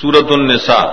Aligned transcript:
سورت 0.00 0.30
النساء. 0.32 0.84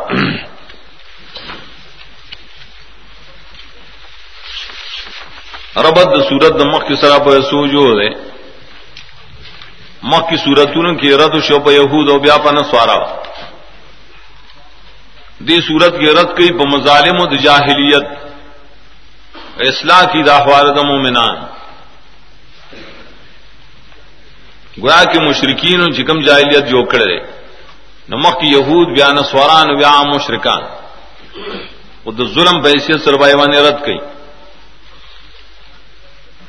ربد 5.86 6.16
سورت 6.30 6.62
مخ 6.66 6.88
کی 6.88 6.96
سرا 7.02 7.18
پہ 7.26 7.40
سوجو 7.50 7.84
دے. 8.00 8.10
مخ 10.04 10.24
کی 10.30 10.38
سورتوں 10.38 10.94
کی 11.02 11.12
رد 11.18 11.36
شوپ 11.48 11.70
یہود 11.72 12.10
و 12.10 12.18
بیاپن 12.20 12.58
سوارا 12.72 12.98
دی 15.48 15.58
سورت 15.68 16.00
کی 16.00 16.10
رد 16.18 16.30
کی 16.38 16.52
بمظالم 16.54 17.22
و 17.22 17.26
جاہلیت. 17.36 18.06
اصلاح 19.70 20.04
کی 20.14 20.22
داخوار 20.24 20.74
دم 20.76 20.90
و 20.90 20.98
گویا 24.82 25.04
کے 25.12 25.20
مشرقین 25.20 25.92
جکم 25.92 26.20
جاہلیت 26.22 26.64
جو 26.70 26.86
کڑے. 26.92 27.35
نمک 28.10 28.44
یہود 28.44 28.88
بیا 28.96 29.08
نسواران 29.12 29.68
بیا 29.78 29.92
مشرکان. 30.14 30.64
وہ 32.06 32.12
تو 32.18 32.26
ظلم 32.34 32.62
بحثیت 32.62 33.00
سربائیوان 33.06 33.50
نے 33.52 33.60
رد 33.60 33.80
کی 33.86 33.98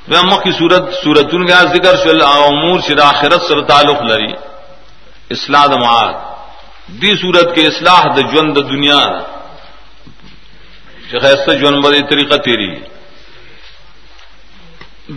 مخ 0.08 0.42
کی 0.42 0.52
صورت 0.58 0.92
سورت 0.94 1.34
ان 1.34 1.46
ذکر 1.74 1.96
شل 2.02 2.20
امور 2.22 2.80
شد 2.88 3.00
آخرت 3.00 3.42
سر 3.48 3.60
تعلق 3.68 4.02
لری 4.02 4.32
اصلاح 5.30 5.66
معاد. 5.82 6.14
دی 7.00 7.12
صورت 7.22 7.54
کے 7.54 7.66
اصلاح 7.66 8.02
د 8.16 8.18
جون 8.32 8.52
د 8.54 8.58
دنیا 8.70 9.00
خیست 11.10 11.50
جون 11.60 11.80
بڑی 11.82 12.02
طریقہ 12.10 12.36
تیری 12.44 12.70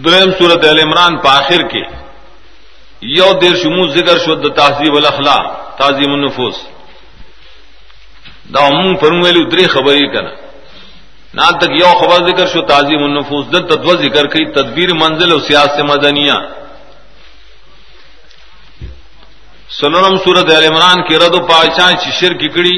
درم 0.03 0.31
صورت 0.40 0.66
عل 0.66 0.80
عمران 0.80 1.17
پاخر 1.20 1.62
کے 1.72 1.84
یو 3.02 3.31
دیر 3.42 3.56
شمو 3.62 3.88
ذکر 3.94 4.17
شد 4.26 4.44
تہذیب 4.56 4.95
الاخلاق. 4.95 5.45
تعظیم 5.80 6.12
النفوس. 6.14 6.58
دا 8.54 8.60
عموم 8.68 8.96
فرمو 9.02 9.24
درې 9.24 9.66
خبرې 9.74 10.06
کنا 10.14 10.34
نہ 11.34 11.50
تک 11.62 11.72
یو 11.81 11.92
خبر 12.00 12.20
ذکر 12.28 12.45
شو، 12.53 12.62
تعظیم 12.72 13.03
النفوس. 13.03 13.45
دل 13.53 13.67
تدو 13.67 13.95
ذکر 14.03 14.26
کی 14.34 14.45
تدبیر 14.53 14.94
منزل 15.02 15.31
اور 15.31 15.42
سیاست 15.48 15.80
مدنیہ 15.90 16.38
سنورم 19.80 20.16
سورت 20.23 20.50
عال 20.53 20.64
عمران 20.66 21.02
کی 21.08 21.16
رد 21.20 21.36
و 21.36 21.40
پاشاں 21.48 21.92
شر 22.20 22.34
کی 22.40 22.48
کڑی 22.56 22.75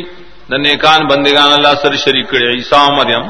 نہ 0.50 0.56
نیکان 0.62 1.08
بندگان 1.08 1.52
اللہ 1.52 1.74
سر 1.82 1.96
شریک 2.04 2.30
کڑی 2.30 2.46
عیسا 2.56 2.84
مریم. 2.98 3.26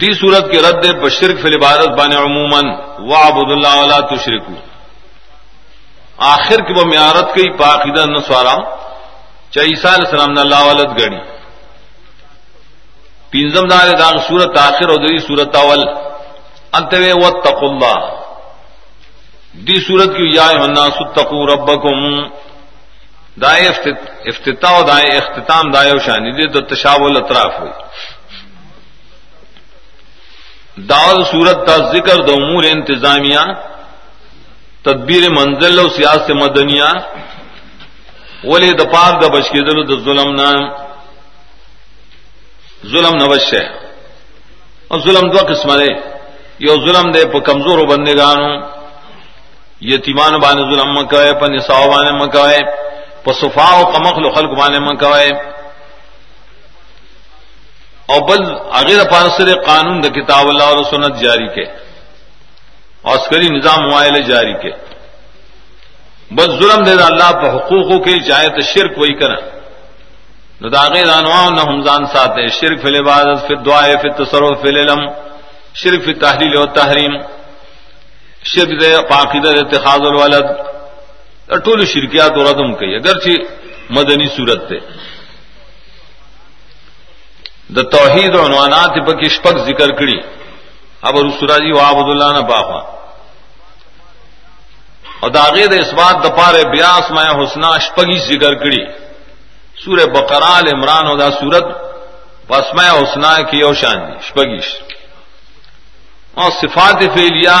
دی 0.00 0.10
صورت 0.20 0.50
کی 0.50 0.58
رد 0.66 0.84
بشرک 1.02 1.36
فل 1.42 1.54
عبادت 1.54 1.90
بان 1.98 2.12
عموماً. 2.16 2.64
وعبد 3.10 3.50
اللہ 3.52 3.74
علیہ 3.84 4.00
تشرکو 4.10 4.54
آخر 6.22 6.56
کی 6.56 6.72
وہ 6.72 6.84
میارت 6.84 7.34
کی 7.34 7.56
پاقیدہ 7.56 8.04
نسوارا 8.06 8.56
چاہے 9.50 9.66
عیسیٰ 9.66 9.92
علیہ 9.92 10.08
السلام 10.08 10.32
نے 10.32 10.40
اللہ 10.40 10.62
ولد 10.64 11.00
گڑی 11.00 11.16
پینزم 13.30 13.66
دار 13.68 13.88
داغ 13.98 14.12
سورت 14.28 14.58
آخر 14.58 14.88
اور 14.88 14.96
دری 14.96 15.18
سورت 15.18 15.56
اول۔ 15.56 15.88
انتوے 16.72 17.12
و 17.12 17.26
اللہ۔ 17.46 18.22
دی 19.52 19.80
سورت 19.80 20.16
کی 20.16 20.30
یا 20.34 20.46
منا 20.52 20.86
ستقو 20.86 21.46
ربکم۔ 21.46 22.22
دائے 23.40 23.68
افتتاح 24.24 24.78
و 24.78 24.82
دائے 24.82 25.18
اختتام 25.18 25.70
دائے 25.70 25.92
و 25.92 25.98
شانی 25.98 26.32
دے 26.32 26.46
تو 26.46 26.60
تشاب 26.60 27.00
الاطراف 27.02 27.60
ہوئی۔ 27.60 27.72
داول 30.76 31.24
سورت 31.24 31.66
کا 31.66 31.76
ذکر 31.76 32.16
دو 32.22 32.32
امور 32.32 32.64
انتظامیہ۔ 32.64 33.71
تدبیر 34.84 35.28
منزل 35.30 35.78
و 35.78 35.88
سیاست 35.88 36.30
مدنیا، 36.32 36.90
ولی 38.44 38.72
دپار 38.72 39.12
دا 39.20 39.28
بچ 39.28 39.46
کے 39.52 39.60
دل 39.66 39.78
د 39.86 39.92
ظلم 40.04 40.30
نام 40.34 40.62
ظلم 42.92 43.14
نوش 43.16 43.52
ہے 43.54 43.64
اور 44.90 44.98
ظلم 45.00 45.28
دو 45.30 45.44
قسم 45.48 45.70
دے 45.78 45.90
یو 46.66 46.74
ظلم 46.86 47.10
دے 47.12 47.24
پہ 47.32 47.38
کمزور 47.48 47.78
و 47.78 47.86
بندے 47.86 48.14
گانو 48.18 48.50
یتیمان 49.90 50.34
بان 50.40 50.58
ظلم 50.70 50.90
مکوے 50.98 51.32
پہ 51.40 51.46
نساؤ 51.52 51.86
بان 51.90 52.06
مکوے 52.18 52.60
پہ 53.24 53.32
صفا 53.40 53.68
و 53.76 53.84
کمخل 53.92 54.28
خلق 54.34 54.52
بان 54.58 54.74
مکوے 54.84 55.30
اور 58.12 58.20
بل 58.28 58.42
اغیر 58.80 59.04
پانسر 59.10 59.48
قانون 59.66 60.02
دا 60.02 60.08
کتاب 60.16 60.48
اللہ 60.48 60.68
اور 60.72 60.82
سنت 60.90 61.20
جاری 61.22 61.48
کے 61.54 61.64
عسکری 63.04 63.48
نظام 63.48 63.88
معائلے 63.88 64.22
جاری 64.22 64.54
کے۔ 64.54 64.70
بس 66.30 66.46
ظلم 66.46 66.82
دے 66.84 66.96
دا 66.96 67.06
اللہ 67.06 67.32
پہ 67.32 67.46
حقوقوں 67.46 67.98
کے 67.98 68.20
چاہے 68.28 68.48
تو 68.48 68.60
شرک 68.60 68.98
وہی 68.98 69.14
کریں 69.14 69.52
نو 70.60 70.68
داغے 70.68 71.04
دانوا 71.04 71.50
نہ 71.50 71.60
ہمزان 71.60 72.06
ساتھ 72.06 72.38
شرک 72.60 72.82
فل 72.82 72.96
عبادت 72.96 73.48
فی 73.48 73.54
دعائے 73.54 73.94
فی 74.02 74.24
تصرف 74.24 74.62
فی 74.62 74.68
العلم۔ 74.68 75.00
شرک 75.74 76.04
فی 76.04 76.14
تحلیل 76.14 76.56
و 76.56 76.66
تحریم۔ 76.66 77.20
شرک 78.44 78.80
دے 78.80 78.92
پاقیدہ 79.10 79.48
اتخاذ 79.48 80.00
الولد۔ 80.00 80.46
ٹول 81.64 81.84
شرکیات 81.84 82.38
و 82.38 82.44
ردم 82.44 82.74
کئی۔ 82.74 82.94
اگرچہ 82.94 83.34
مدنی 83.90 84.26
صورت 84.26 84.68
تے۔ 84.68 84.78
دا 87.74 87.82
توحید 87.82 88.34
و 88.34 88.46
عنوانات 88.46 89.06
پا 89.06 89.12
کشپک 89.20 89.56
ذکر 89.58 89.88
کری۔ 89.88 90.41
اب 91.02 91.16
رسولہ 91.18 91.56
جی 91.58 91.72
وعبد 91.72 92.08
اللہ 92.10 92.32
نہ 92.32 92.42
باپا 92.48 92.80
اور 95.20 95.30
داغید 95.30 95.72
اس 95.74 95.92
بات 95.92 96.16
دپارے 96.24 96.62
بیاس 96.70 97.10
میں 97.10 97.30
حسنہ 97.38 97.66
اشپگی 97.66 98.18
ذکر 98.26 98.54
کری۔ 98.54 98.82
سور 99.76 99.98
بقرال 100.14 100.68
عمران 100.74 101.06
ہودا 101.06 101.28
سورت 101.30 101.64
پسمہ 102.48 102.86
حسنا 102.90 103.32
کی 103.50 103.60
او 103.60 103.72
دی 103.72 104.18
شپگیش 104.20 104.68
اور 106.34 106.50
صفات 106.60 107.00
فیلیا 107.14 107.56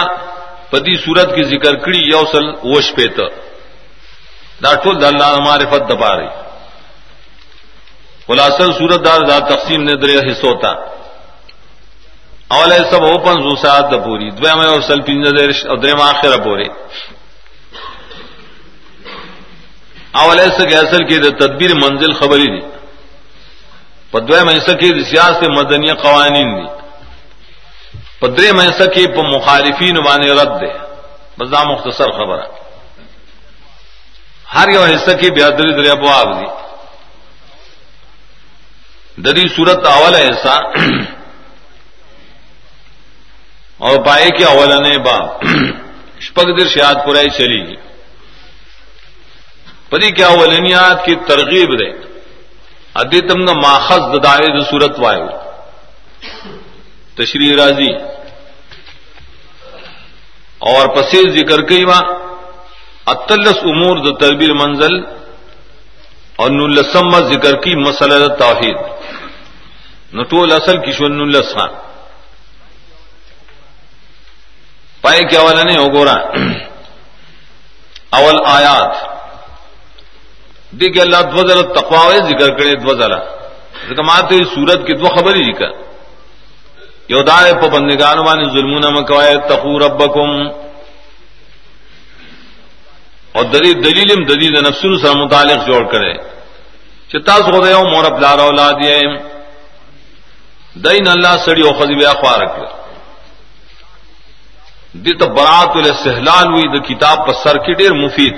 پتی 0.70 0.94
سورت 0.96 1.34
کی 1.34 1.42
ذکر 1.44 1.74
کڑی 1.84 2.00
یوسل 2.10 2.46
وش 2.64 2.92
پیت 2.94 3.18
دا 4.62 4.74
ٹول 4.82 5.04
اللہ 5.04 5.30
ہمارے 5.32 5.66
فت 5.66 5.88
دبا 5.90 6.14
رہی 6.16 6.30
خلاصل 8.26 8.72
سورت 8.72 9.04
دار 9.04 9.20
دا 9.20 9.38
تقسیم 9.46 9.82
نے 9.82 9.94
دریا 9.96 10.20
حصوتا 10.20 10.72
اول 12.54 12.72
سب 12.90 13.02
اوپن 13.04 13.40
زوسات 13.42 13.84
د 13.90 14.04
پوری. 14.04 14.30
دوی 14.30 14.54
میں 14.58 14.68
اور 14.68 14.80
سل 14.86 15.00
پنج 15.00 15.26
دیر 15.38 15.50
اور 15.68 15.76
دریم 15.78 16.00
آخر 16.00 16.32
پوری. 16.44 16.68
اول 20.20 20.38
ایسا 20.38 20.64
کہ 20.64 20.74
اصل 20.76 21.04
کی 21.08 21.18
تدبیر 21.18 21.74
منزل 21.74 22.12
خبرې 22.12 22.12
دي 22.12 22.18
خبری 22.20 22.48
دی. 22.54 22.60
پدوے 24.10 24.42
میں 24.44 24.54
کی 24.80 24.88
سیاست 25.10 25.44
مدنی 25.58 25.92
قوانین 26.02 26.48
دی. 26.56 26.68
پدرے 28.20 28.52
میں 28.52 28.68
کی 28.94 29.06
مخالفین 29.36 29.96
وانے 30.06 30.32
رد 30.32 30.52
دے. 30.60 30.72
بزا 31.38 31.62
مختصر 31.64 32.10
خبر 32.18 32.38
ہر 34.54 34.68
یو 34.68 34.84
حصہ 34.84 35.16
کی 35.20 35.30
بہادری 35.30 35.72
دریا 35.76 35.92
ابواب 35.92 36.28
دی. 36.38 36.48
دری 39.24 39.48
صورت 39.56 39.86
اول 39.86 40.14
ایسا. 40.14 40.56
اور 43.82 44.04
پائے 44.04 44.30
کہ 44.30 44.44
اول 44.44 44.82
نے 44.82 44.98
با 44.98 45.38
شپک 46.20 46.44
در 46.44 47.04
پورے 47.04 47.30
چلی 47.30 47.68
گی 47.68 47.76
پری 49.90 50.10
کیا 50.10 50.28
ولنیات 50.28 51.04
کی 51.04 51.14
ترغیب 51.14 51.68
دے۔ 51.78 52.06
ادی 52.94 53.20
تم 53.20 53.46
کا 53.46 53.52
ماخذ 53.52 54.00
دائے 54.22 54.58
جو 54.58 54.60
سورت 54.60 54.98
وایو 54.98 55.26
تشریح 57.14 57.52
راضی۔ 57.58 57.94
اور 60.58 60.88
پسیز 60.88 61.40
ذکر 61.40 61.62
کئی 61.62 61.84
ماں۔ 61.84 62.00
اطلس 63.06 63.56
امور 63.56 63.96
د 63.96 64.20
تربیر 64.20 64.52
منزل۔ 64.52 64.94
اور 66.36 66.50
نلسم 66.50 67.10
ذکر 67.10 67.56
کی 67.56 67.74
مسل 67.74 68.28
توحید۔ 68.28 68.76
نٹول 70.14 70.52
اصل 70.52 70.76
کشور 70.76 71.10
نلس 71.10 71.54
خان 71.54 71.68
پائے 75.02 75.20
کیا 75.20 75.42
والا 75.42 75.62
نہیں 75.62 75.78
ہو، 75.78 75.94
گورا۔ 75.94 76.14
اول 78.10 78.36
آیات۔ 78.44 79.12
دیکھ 80.70 81.00
اللہ 81.00 81.16
دو 81.16 81.62
تقوا 81.62 82.10
ذکر 82.10 82.56
کرے 82.56 82.74
دو 82.74 82.94
ذرا۔ 82.94 83.18
ماتے 84.02 84.36
سورت 84.54 84.86
کی 84.86 84.94
دو 84.94 85.04
خبر 85.04 85.34
ہی 85.34 85.52
ذکر۔ 85.52 85.70
یودائے 87.08 87.52
پہ 87.52 87.68
بندگان 87.68 88.18
وان 88.18 88.50
ظلم 88.50 89.00
مکوائے 89.00 89.34
تقو 89.48 89.78
ربکم۔ 89.78 90.62
اور 93.32 93.44
دلی 93.44 93.72
دلیل 93.72 94.28
دلیل 94.28 94.52
نفسر 94.52 94.94
سے 94.96 95.18
متعلق 95.18 95.66
جوڑ 95.66 95.92
کرے 95.92 96.14
چتا 97.08 97.36
سو 97.36 97.64
دے 97.64 97.74
مور 97.74 98.04
اپلا 98.04 98.36
رولا 98.36 98.70
دیا 98.70 98.98
دین 100.74 101.08
اللہ 101.08 101.36
سڑی 101.44 101.62
او 101.62 101.72
خزی 101.72 102.06
اخبار 102.06 102.38
رکھ 102.40 102.81
دی 104.92 105.18
تو 105.18 105.26
برات 105.26 105.76
سہلال 106.04 106.46
ہوئی 106.46 106.78
دا 106.78 106.78
کتاب 106.78 107.26
پر 107.26 107.32
سرکٹیر 107.42 107.92
مفید۔ 107.92 108.36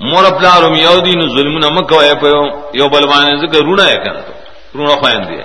مور 0.00 0.24
اپنا 0.24 0.60
روم 0.60 0.74
یو 0.74 1.00
دی 1.00 1.12
ظلم 1.12 1.58
نہ 1.58 1.66
مکو 1.66 2.02
ہے 2.02 2.14
پیو 2.14 2.70
یو 2.74 2.88
بلوانے 2.88 3.46
سے 3.46 3.58
رونا 3.58 3.86
ہے 3.86 3.94
کنا 3.94 4.20
تو۔ 4.20 4.32
رونا 4.74 4.94
خوائن 4.94 5.28
دیا۔ 5.28 5.44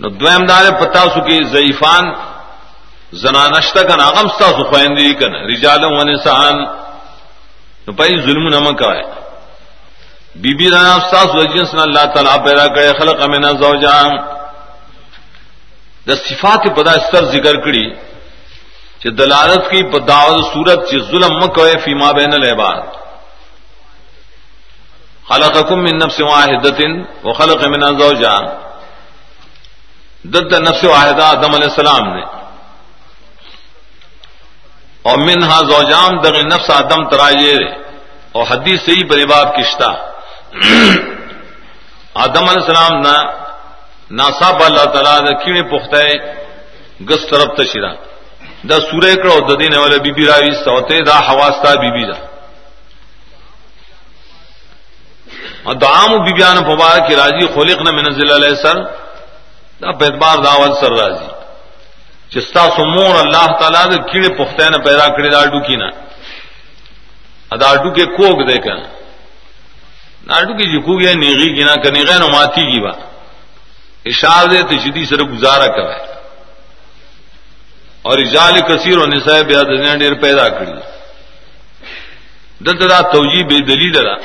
نو 0.00 0.08
دویم 0.08 0.46
دار 0.46 0.70
پتا 0.80 1.00
سو 1.00 1.20
کی 1.20 1.44
ضعیفان 1.44 2.04
زنانشتا 3.12 3.82
کنا 3.82 4.10
غم 4.10 4.28
ستا 4.28 4.46
سو 4.46 4.64
خوائن 4.64 4.96
دی 4.96 5.14
کنا۔ 5.14 5.38
رجال 5.38 5.84
و 5.84 6.04
نسان 6.04 6.64
نو 7.86 7.92
پای 7.92 8.08
ظلم 8.08 8.48
نہ 8.48 8.58
مکو 8.58 8.92
ہے 8.92 9.02
بی 10.34 10.54
بی 10.54 10.70
رانا، 10.70 10.98
ستا 10.98 11.20
سو 11.20 11.44
جنس 11.44 11.74
اللہ 11.74 12.04
تعالی 12.04 12.44
پیدا 12.44 12.66
کرے، 12.66 12.92
خلق 13.00 13.28
من 13.28 13.42
زوجان 13.42 14.37
د 16.08 16.10
صفات 16.28 16.62
پدا 16.76 16.94
سر 17.10 17.24
ذکر 17.34 17.54
کړي، 17.64 17.86
چې 19.00 19.08
دلالت 19.20 19.70
کی 19.70 19.82
په 19.92 19.98
دعوت 20.12 20.44
صورت 20.52 20.88
چې 20.90 20.96
ظلم 21.10 21.32
مکوي 21.42 21.76
فيما 21.84 22.12
بین 22.20 22.32
العباد. 22.34 22.82
خلقکم 25.28 25.78
من 25.86 25.98
نفس 26.04 26.20
واحده 26.20 26.80
وخلق 27.24 27.64
من 27.64 27.82
زوجها. 27.98 28.68
دد 30.24 30.54
نفس 30.54 30.84
واحده 30.84 31.24
آدم 31.24 31.54
علیہ 31.54 31.70
السلام 31.70 32.08
نے 32.14 32.24
اور 35.02 35.18
منها 35.18 35.58
زوجام 35.68 36.16
دغ 36.22 36.38
نفس 36.46 36.70
آدم 36.70 37.04
ترائے 37.08 37.54
اور 38.32 38.46
حدیث 38.50 38.84
صحیح 38.86 39.04
بنے 39.10 39.26
باب 39.26 39.54
کشتا 39.56 39.90
آدم 42.24 42.48
علیہ 42.48 42.62
السلام 42.62 43.00
نہ 43.02 43.14
ناصاب 44.10 44.62
اللہ 44.62 44.84
تعالیٰ 44.92 45.18
دا 45.26 45.32
کیڑے 45.44 45.62
پختہ 45.70 46.02
گس 47.08 47.26
طرف 47.30 47.48
تشیرہ 47.56 47.92
دا. 48.68 48.76
سورہ 48.80 49.14
کرو 49.22 49.40
دا 49.48 49.54
دین 49.60 49.76
والا 49.76 49.96
بی 50.04 50.12
بی 50.16 50.24
راوی 50.26 50.50
سوتے 50.64 51.00
دا 51.04 51.16
حواستا 51.28 51.74
بی 51.80 51.90
بی 51.96 52.04
دا. 52.10 52.18
اور 55.64 55.74
دعام 55.74 56.10
بی 56.24 56.32
بیان 56.32 56.56
پبار 56.64 56.98
کی 57.06 57.14
راجی 57.16 57.46
خلق 57.54 57.78
نہ 57.86 57.90
منزل 57.98 58.30
علیہ 58.32 58.54
سر 58.62 58.76
دا 59.80 59.92
پیدبار 60.00 60.36
داول 60.44 60.72
سر 60.80 60.92
راضی. 61.00 61.28
چستا 62.32 62.62
سمون 62.76 63.16
اللہ 63.16 63.46
تعالیٰ 63.60 63.84
دا 63.90 63.98
کیڑے 64.10 64.28
پختہ 64.38 64.68
نے 64.72 64.78
پیدا 64.84 65.06
کرے 65.16 65.28
دا 65.30 65.44
ڈو 65.52 65.60
کی 65.66 65.76
نا. 65.76 65.88
ادا 67.54 67.74
ڈو 67.82 67.90
کے 67.96 68.04
کوک 68.16 68.38
دے 68.48 68.58
کر 68.64 68.76
ناڈو 70.28 70.52
کی 70.56 70.64
جی 70.64 70.78
جکو 70.78 70.98
گیا 71.00 71.12
نیغی 71.16 71.48
کی 71.56 71.62
نا 71.64 71.74
کنی 71.82 72.00
غیر 72.08 72.20
نماتی 72.20 72.64
کی 72.72 72.80
با. 72.80 72.92
اشار 74.04 74.46
دے 74.46 74.62
تو 74.62 74.74
جدی 74.74 75.04
سر 75.04 75.22
گزارا 75.22 75.66
کرے۔ 75.66 76.18
اور 78.02 78.18
اجال 78.18 78.60
کثیر 78.60 78.98
و 78.98 79.06
نسائے 79.06 79.44
بیا 79.44 79.62
دنیا 79.62 79.94
ڈیر 79.94 80.14
پیدا 80.14 80.48
کری۔ 80.48 80.72
دلتا 82.60 82.86
دا 82.88 83.10
توجی 83.10 83.44
بے 83.44 83.58
دلیل 83.58 83.94
دا۔ 83.94 84.18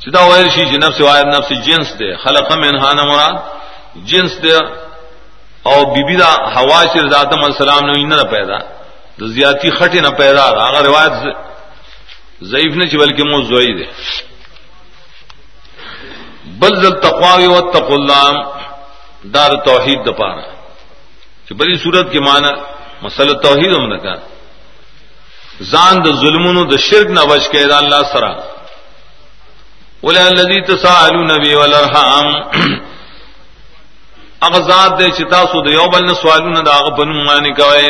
چدا 0.00 0.24
وائر 0.24 0.48
شی 0.48 0.64
جنب 0.64 0.94
سے 0.96 1.02
واحد 1.04 1.24
نفس 1.24 1.66
جنس 1.66 1.94
دے۔ 1.98 2.16
خلق 2.16 2.52
من 2.52 2.78
ہانا 2.78 3.02
مراد 3.02 3.32
جنس 3.94 4.42
دے۔ 4.42 4.54
او 5.62 5.94
بی 5.94 6.04
بی 6.04 6.16
دا 6.16 6.34
ہوا 6.34 6.84
شر 6.84 7.14
آدم 7.14 7.44
السلام 7.44 7.90
نے 7.90 8.16
نہ 8.16 8.22
پیدا۔ 8.30 8.58
تو 9.16 9.26
زیادتی 9.26 9.70
خٹی 9.70 10.00
نہ 10.00 10.08
پیدا۔ 10.08 10.42
اگر 10.42 10.84
روایت 10.84 11.36
ضعیف 12.42 12.76
نے 12.76 12.86
چی 12.86 12.98
بلکہ 12.98 13.24
منہ 13.24 13.44
زوئی 13.44 13.72
دے۔ 13.78 13.84
بل 16.60 16.80
ذل 16.82 16.94
تقوا 17.00 17.34
و 17.54 17.60
تق 17.72 17.90
اللہ 17.98 18.30
دار 19.34 19.52
توحید 19.64 20.06
دپارا 20.06 20.46
کہ 21.46 21.54
بڑی 21.54 21.74
صورت 21.84 22.12
کی 22.12 22.18
معنی 22.26 22.52
مسل 23.02 23.28
توحید 23.42 23.76
ہم 23.76 23.86
نے 23.92 23.98
کہا 24.04 24.14
زان 25.72 25.94
د 26.04 26.08
ظلم 26.22 26.46
د 26.70 26.78
شرک 26.78 27.08
نہ 27.10 27.22
بچ 27.30 27.48
کے 27.52 27.62
اللہ 27.74 28.02
سرا. 28.12 28.32
بولے 30.02 30.20
الذي 30.20 30.60
تسالون 30.66 31.26
نبی 31.26 31.54
والارحام. 31.54 32.26
اغزاد 34.48 34.90
دے 34.98 35.08
چتا 35.18 35.40
سو 35.52 35.62
د 35.66 35.68
یوبل 35.72 36.04
نہ 36.06 36.14
سوالون 36.22 36.56
دا 36.66 36.76
غ 36.84 36.86
بن 36.98 37.10
معنی 37.26 37.52
کوي 37.60 37.88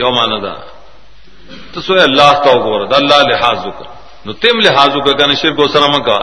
یومان 0.00 0.32
دا. 0.42 0.54
تو 1.72 1.80
سو 1.80 1.94
اللہ 2.08 2.32
تو 2.44 2.52
گور 2.64 2.80
دا 2.90 2.96
اللہ 2.96 3.20
لحاظ 3.30 3.64
کر 3.78 3.86
نو 4.26 4.32
تم 4.42 4.60
لحاظ 4.60 4.92
کر 5.04 5.12
کنه 5.20 5.34
شرک 5.42 5.58
وسره 5.58 6.00
کا 6.08 6.18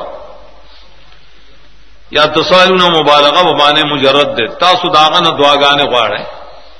یا 2.12 2.26
تسالون 2.26 2.82
مبالغه 2.82 3.42
و 3.42 3.54
باندې 3.58 3.86
مجرد 3.86 4.38
دے۔ 4.38 4.48
تاسو 4.48 4.88
داغه 4.88 5.20
نه 5.20 5.30
دعاګانې 5.30 5.86
غواړئ 5.94 6.24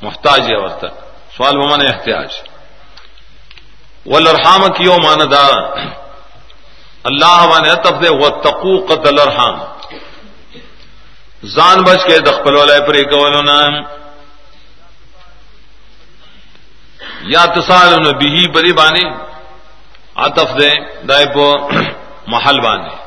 محتاج 0.02 0.42
ہے 0.52 0.58
ورته 0.58 0.90
سوال 1.38 1.58
ومن 1.58 1.82
احتیاج۔ 1.86 2.32
والارحام 4.06 4.62
کیو 4.78 4.98
مان 5.04 5.20
دا 5.32 5.48
اللہ 7.10 7.46
مان 7.50 7.70
اتف 7.70 8.02
دے 8.02 8.10
وتقو 8.10 8.74
قتل 8.86 9.20
الارحام 9.20 9.56
زان 11.56 11.82
بچ 11.84 12.06
کے 12.08 12.20
دخل 12.20 12.56
والے 12.56 12.80
پر 12.88 12.96
کولونا 13.12 13.60
یا 17.34 17.46
تسالون 17.46 18.12
به 18.20 18.48
بری 18.54 18.74
بانی 18.74 19.06
عطف 20.16 20.50
دے 20.60 20.72
دای 21.10 21.26
په 21.26 21.46
محل 22.28 22.60
باندې 22.60 23.05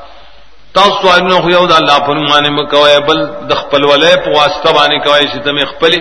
تاسو 0.73 1.01
سوالونه 1.01 1.41
خو 1.41 1.49
یو 1.49 1.65
د 1.67 1.73
الله 1.81 1.99
په 2.07 2.13
معنی 2.31 2.49
مکوي 2.49 2.99
بل 3.07 3.19
د 3.49 3.55
خپل 3.61 3.85
ولې 3.85 4.13
په 4.25 4.29
واسطه 4.39 4.69
باندې 4.77 4.97
کوي 5.05 5.25
چې 5.31 5.37
تم 5.45 5.57
خپل 5.71 5.93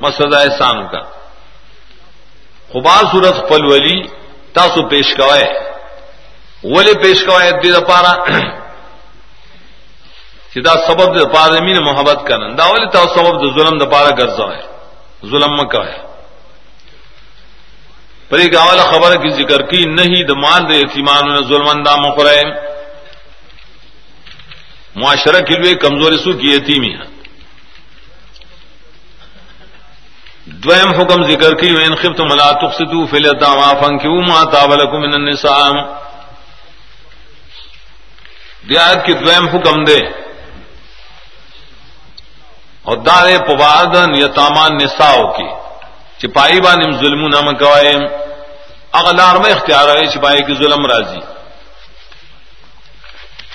مسدا 0.00 0.38
احسان 0.40 0.86
کا 0.92 1.02
خو 2.72 2.80
صورت 3.12 3.34
خپل 3.34 3.64
ولی 3.64 3.98
تاسو 4.54 4.82
پیش 4.88 5.14
کوي 5.14 5.46
ولی 6.74 6.94
پیش 7.02 7.24
کوي 7.24 7.52
د 7.52 7.62
دې 7.62 7.70
لپاره؟ 7.78 8.10
چې 10.52 10.58
دا 10.68 10.74
سبب 10.88 11.08
د 11.14 11.16
لپاره 11.24 11.60
مين 11.60 11.78
محبت 11.88 12.26
کنن 12.28 12.56
دا 12.56 12.66
ولی 12.72 12.86
تاسو 12.92 13.14
سبب 13.18 13.34
د 13.42 13.54
ظلم 13.56 13.78
د 13.78 13.82
لپاره 13.82 14.10
ګرځوي 14.20 14.60
ظلم 15.30 15.52
مکوي 15.60 15.96
پرې 18.30 18.46
گاواله 18.54 18.84
خبره 18.92 19.16
کی 19.22 19.28
ذکر 19.40 19.62
کی 19.70 19.84
نہیں 19.98 20.22
د 20.28 20.32
مال 20.44 20.62
د 20.68 20.72
یتیمانو 20.82 21.42
ظلم 21.50 21.68
اندام 21.68 22.02
خورئ. 22.16 22.42
معاشرہ 24.96 25.40
کے 25.40 25.62
لیے 25.62 25.74
کمزوری 25.74 26.16
سو 26.16 26.32
کی 26.32 26.54
یتیمی 26.54 26.94
ہے 26.94 27.16
دویم 30.44 31.00
حکم 31.00 31.22
ذکر 31.22 31.54
کی 31.54 31.72
وین 31.72 31.94
خفت 31.94 32.20
ملا 32.20 32.52
تقسطو 32.52 33.06
فی 33.06 33.16
الاتاما 33.16 33.72
فانکیو 33.80 34.20
ما 34.20 34.44
تابلکم 34.44 35.00
من 35.00 35.14
النساء۔ 35.14 35.70
دیات 38.68 39.06
کی 39.06 39.12
دویم 39.12 39.48
حکم 39.48 39.84
دے۔ 39.84 39.98
اور 42.82 42.96
دار 42.96 43.26
پواردن 43.46 44.14
یتامان 44.14 44.76
نساؤ 44.76 45.32
کی۔ 45.32 45.48
چپائی 46.18 46.60
بانم 46.60 46.92
ظلم 46.92 47.26
نہ 47.26 47.40
مکوائے 47.40 47.94
اغلار 48.92 49.36
میں 49.36 49.52
اختیار 49.52 49.88
ہے 49.88 50.06
چپائی 50.06 50.42
کی 50.42 50.54
ظلم 50.54 50.86
راضی۔ 50.86 51.35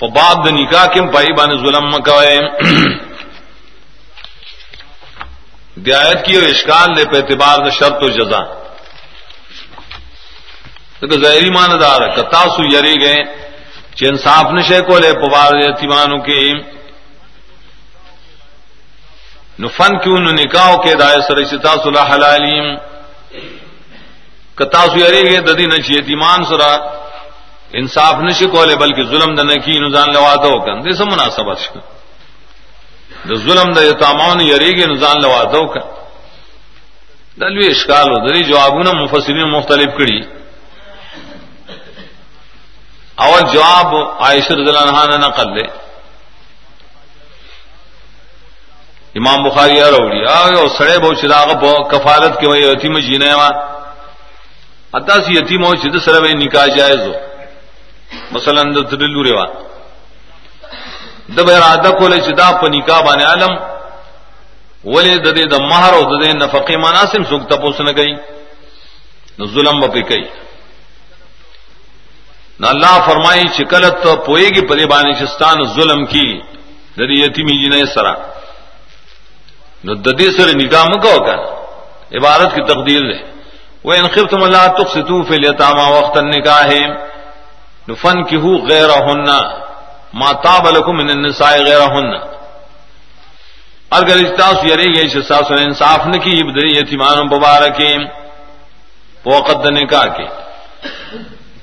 باب 0.08 0.36
د 0.44 0.52
نکاح 0.52 0.86
کم 0.94 1.06
پائی 1.10 1.32
بان 1.32 1.50
ظلم 1.58 1.84
مکوئے 1.90 2.38
دیات 5.76 6.24
کی 6.24 6.34
اور 6.36 6.42
اشکال 6.42 6.88
لے 6.96 7.04
پہ 7.10 7.16
اعتبار 7.16 7.58
د 7.66 7.70
شرط 7.78 8.02
و 8.02 8.08
جزا. 8.16 8.42
تو 11.00 11.20
ظاہری 11.20 11.50
مان 11.50 11.70
دار 11.80 12.00
کتاسو 12.16 12.62
یری 12.74 12.94
گئے 13.00 13.22
چ 13.96 14.02
انصاف 14.08 14.52
نشے 14.56 14.80
کو 14.86 14.98
لے 14.98 15.12
پوار 15.20 15.52
یتیمانوں 15.60 16.18
کے 16.26 16.38
نفن 19.58 19.98
کیوں 20.02 20.18
نکاح 20.32 20.70
کے 20.84 20.94
دائے 20.94 21.20
سر 21.26 21.42
چتا 21.44 21.74
صلاح 21.84 22.14
حلالیم 22.14 22.66
کتاسو 24.58 24.98
یری 24.98 25.22
گئے 25.28 25.40
ددی 25.46 25.66
نچ 25.66 25.90
یتیمان 25.90 26.44
سرا 26.48 26.72
انصاف 27.80 28.14
نشی 28.22 28.46
کولے 28.46 28.76
بلکہ 28.76 29.02
ظلم 29.02 29.34
د 29.34 29.40
نکی 29.40 29.78
نزان 29.80 30.12
لواده 30.12 30.48
وکم 30.48 30.80
دې 30.82 30.92
سم 30.98 31.08
مناسبت 31.08 31.58
شته 31.58 31.80
د 33.28 33.34
ظلم 33.34 33.72
د 33.72 33.82
یتامان 33.82 34.40
یریږي 34.40 34.86
نزان 34.92 35.22
لواده 35.22 35.58
وکم 35.58 36.02
دلوی 37.40 37.66
اشکال 37.70 38.12
و 38.12 38.28
دلی 38.28 38.44
جوابونه 38.44 38.92
مفسرین 38.92 39.50
مختلف 39.50 39.88
کړي. 39.98 40.26
اول 43.16 43.40
جواب 43.52 43.94
عائشہ 44.20 44.52
رضی 44.52 44.68
اللہ 44.68 44.78
عنہا 44.78 45.04
نے 45.06 45.16
نقل 45.16 45.54
لے۔ 45.54 45.66
امام 49.16 49.42
بخاری 49.48 49.80
راوړي۔ 49.80 50.28
او 50.58 50.68
سړی 50.68 50.98
به 51.00 51.14
چراغ 51.14 51.48
په 51.60 51.88
کفالت 51.88 52.40
کې 52.40 52.46
وي 52.48 52.60
یتیم 52.60 52.98
جینې 52.98 53.34
وا 53.34 53.50
اته 54.94 55.22
سی 55.24 55.32
یتیم 55.32 55.64
او 55.64 55.74
چې 55.74 55.88
د 55.94 55.98
سره 55.98 56.34
نکاح 56.34 56.66
جایز 56.66 57.00
وو 57.00 57.31
مثلا 58.32 58.62
د 58.62 58.88
تدلو 58.90 59.22
ریوا 59.28 59.46
د 61.36 61.38
به 61.46 61.52
اراده 61.56 61.90
کولای 61.90 62.20
چې 62.20 62.32
دا 62.40 62.48
په 62.60 62.68
نکاح 62.68 63.00
باندې 63.06 63.24
عالم 63.30 63.52
ولې 64.84 65.16
د 65.26 65.28
دې 65.36 65.44
د 65.54 65.56
مہر 65.70 65.92
او 65.94 66.04
د 66.12 66.14
دې 66.22 66.32
نفقه 66.42 66.76
مناسب 66.76 67.20
څوک 67.30 67.42
تاسو 67.48 67.82
نه 67.82 67.92
کوي؟ 67.92 68.16
نو 69.38 69.46
ظلم 69.46 69.80
به 69.80 70.02
کوي. 70.02 70.26
نہ 72.62 72.66
اللہ 72.66 72.98
فرمائی 73.06 73.44
چکلت 73.56 74.06
پوئے 74.26 74.48
گی 74.54 74.60
پری 74.66 74.84
بانی 74.86 75.12
چستان 75.20 75.62
ظلم 75.76 76.04
کی 76.12 76.26
ددی 76.98 77.16
یتیمی 77.22 77.56
جی 77.60 77.68
نے 77.70 77.84
سرا 77.94 78.12
نو 79.84 79.94
ددی 80.06 80.28
سر 80.36 80.52
نکاح 80.56 80.84
مکو 80.92 81.16
کر 81.26 81.38
عبارت 82.18 82.54
کی 82.54 82.62
تقدیر 82.72 83.02
ہے 83.10 83.20
وہ 83.84 83.92
انخر 83.94 84.26
تم 84.30 84.42
اللہ 84.42 84.66
تخ 84.78 84.92
ستو 84.94 85.22
فی 85.28 85.38
لیتاما 85.44 85.86
وقت 85.96 86.18
نکاح 86.24 86.70
فن 87.88 88.22
کی 88.24 88.36
ہو 88.36 88.52
غیر 88.68 88.90
ہننا 89.06 89.38
ماتا 90.20 90.58
بلکم 90.64 90.96
من 90.96 91.10
النساء 91.10 91.54
غیر 91.66 91.82
ہننا 91.94 92.20
اگر 93.90 94.16
اجتاس 94.16 94.64
یری 94.64 94.88
گئی 94.96 95.08
شساس 95.08 95.50
انصاف 95.50 96.06
نے 96.06 96.18
کی 96.18 96.42
بدری 96.42 96.70
یتیمان 96.78 97.18
مبارکی 97.26 97.94
وقت 99.26 99.66
نکاح 99.70 100.06
کے. 100.16 100.26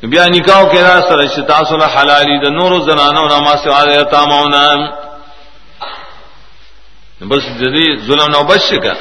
بیا 0.03 0.25
نکاح 0.27 0.63
کے 0.71 0.81
راس 0.83 1.03
سر 1.09 1.25
شتاس 1.35 1.71
حلالی 1.95 2.37
د 2.43 2.47
نور 2.57 2.71
زنانو 2.87 3.23
نما 3.27 3.55
سے 3.63 3.69
والے 3.69 4.03
تامونا 4.11 4.65
بس 7.29 7.43
جدی 7.59 7.87
ظلم 8.07 8.29
نو 8.31 8.43
بش 8.49 8.69
کا 8.83 8.93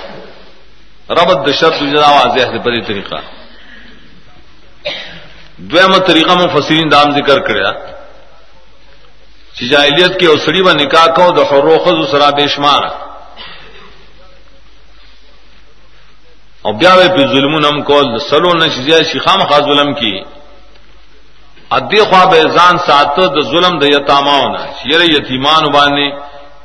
ربط 1.18 1.38
د 1.46 1.48
شرط 1.60 1.78
جدا 1.92 2.10
واضح 2.10 2.46
ہے 2.52 2.58
بری 2.64 2.80
طریقہ. 2.88 3.18
دویم 5.58 5.92
طریقہ 6.06 6.34
مفسرین 6.38 6.90
دام 6.90 7.10
ذکر 7.16 7.38
کریا 7.46 7.72
جاہلیت 9.70 10.18
کے 10.20 10.26
اسڑی 10.26 10.60
و 10.60 10.72
نکاح 10.72 11.06
کو 11.16 11.30
د 11.36 11.52
حروخذ 11.52 12.10
سرا 12.10 12.28
بے 12.36 12.46
شمار 12.54 12.82
او 16.64 16.72
بیا 16.72 16.92
په 17.14 17.26
ظلمون 17.32 17.64
هم 17.64 17.82
کول 17.82 18.18
سلو 18.30 18.52
نشي 18.54 19.04
شیخام 19.12 19.40
خاص 19.48 19.62
ظلم 19.70 19.92
کی 20.00 20.14
ادی 21.76 22.00
خواب 22.10 22.34
ځان 22.34 22.78
ساتو 22.86 23.26
د 23.36 23.38
ظلم 23.50 23.78
د 23.78 23.84
یتاماونه 23.84 24.60
شیر 24.82 25.00
یتیمان 25.00 25.64
باندې 25.72 26.06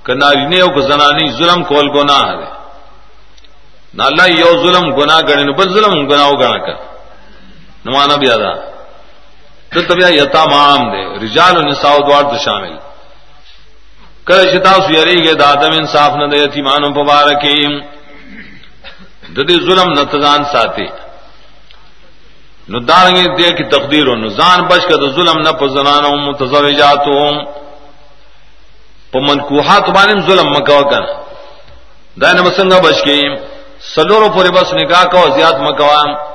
کناری 0.05 0.45
نه 0.51 0.63
او 0.63 0.81
زنانی 0.81 1.31
ظلم 1.39 1.63
کول 1.63 1.87
ګناه 1.89 2.35
ده. 2.39 2.47
نه 3.93 4.03
الله 4.05 4.27
یو 4.27 4.53
ظلم 4.63 4.85
ګناه 4.99 5.21
غنن 5.29 5.51
بل 5.57 5.67
ظلم 5.75 6.07
ګناه 6.07 6.29
وګڼه 6.31 6.59
کا 6.65 6.75
نو 7.85 7.91
معنا 7.91 8.15
بیا 8.15 8.35
دا 9.75 9.81
ته 9.81 9.95
بیا 9.95 10.09
یتامام 10.09 10.91
ده 10.91 11.25
رجال 11.25 11.57
او 11.57 11.63
نساء 11.63 11.97
دوار 11.97 12.23
ته 12.23 12.37
شامل۔ 12.37 12.77
کله 14.27 14.43
چې 14.51 14.63
تاسو 14.63 14.91
یریږئ 14.93 15.33
د 15.35 15.41
ادم 15.41 15.71
انصاف 15.71 16.11
نه 16.15 16.27
د 16.27 16.33
یتیمانو 16.33 16.89
مبارکیم۔ 16.89 17.81
د 19.35 19.37
دې 19.49 19.57
ظلم 19.67 19.93
نه 19.93 20.03
تزان 20.03 20.43
ساتي 20.53 20.89
نو 22.69 22.79
دارنګ 22.79 23.17
دې 23.39 23.49
کی 23.57 23.63
تقدیر 23.63 24.07
او 24.07 24.15
نزان 24.15 24.59
بچ 24.67 24.81
کده 24.85 25.07
ظلم 25.17 25.37
نه 25.41 25.51
په 25.51 25.67
زنانو 25.67 26.17
متزوجاتو 26.17 27.31
په 29.11 29.19
منکوحات 29.19 29.85
باندې 29.89 30.27
ظلم 30.27 30.47
مکو 30.55 30.83
کنه 30.91 31.13
دا 32.21 32.33
نه 32.33 32.41
مسنګ 32.41 32.73
بچ 32.85 33.03
کی 33.03 33.21
سلورو 33.95 34.27
پورې 34.35 34.49
بس 34.55 34.73
نکاح 34.73 35.03
کو 35.03 35.21
زیات 35.37 35.55
مکوام۔ 35.59 36.32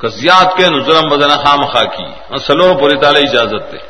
که 0.00 0.08
زیات 0.08 0.48
کې 0.56 0.64
نو 0.72 0.80
ظلم 0.86 1.08
بدن 1.08 1.30
خامخا 1.44 1.84
کی۔ 1.84 2.04
ہاں، 2.30 2.38
سلورو 2.46 2.74
پورې 2.80 3.00
تعالی 3.00 3.20
اجازت 3.22 3.62
ده 3.72 3.80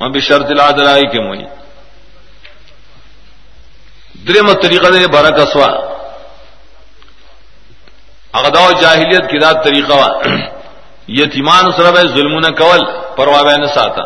ما 0.00 0.06
ہاں، 0.06 0.12
به 0.12 0.20
شرط 0.20 0.50
لا 0.50 0.64
العدلائی 0.64 1.06
کې 1.12 1.20
موي 1.26 1.46
درېمه 4.26 4.54
طریقه 4.62 4.90
ده 4.90 5.06
برکه 5.06 5.44
سوا 5.52 5.70
اغدا 8.34 8.70
جاہلیت 8.80 9.30
کی 9.30 9.38
داد 9.38 9.54
طریقہ 9.64 9.92
وا۔ 9.92 10.10
یتیمان 11.08 11.72
سره 11.76 11.90
به 11.90 12.02
ظلمونه 12.14 12.50
کول 12.50 12.80
پروا 13.16 13.42
به 13.42 13.56
نه 13.56 13.66
ساته۔ 13.74 14.04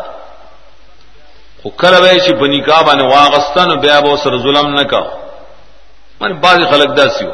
خو 1.63 1.69
کله 1.69 1.99
به 2.01 2.19
چې 2.25 2.31
بنیکا 2.41 2.81
باندې 2.81 3.03
واغستان 3.03 3.79
بیا 3.79 4.01
به 4.01 4.17
سره 4.23 4.37
ظلم 4.37 4.67
نه 4.75 4.83
کا 4.83 5.01
من 6.21 6.39
بعض 6.41 6.57
خلک 6.71 6.97
داسي 6.97 7.25
و 7.25 7.31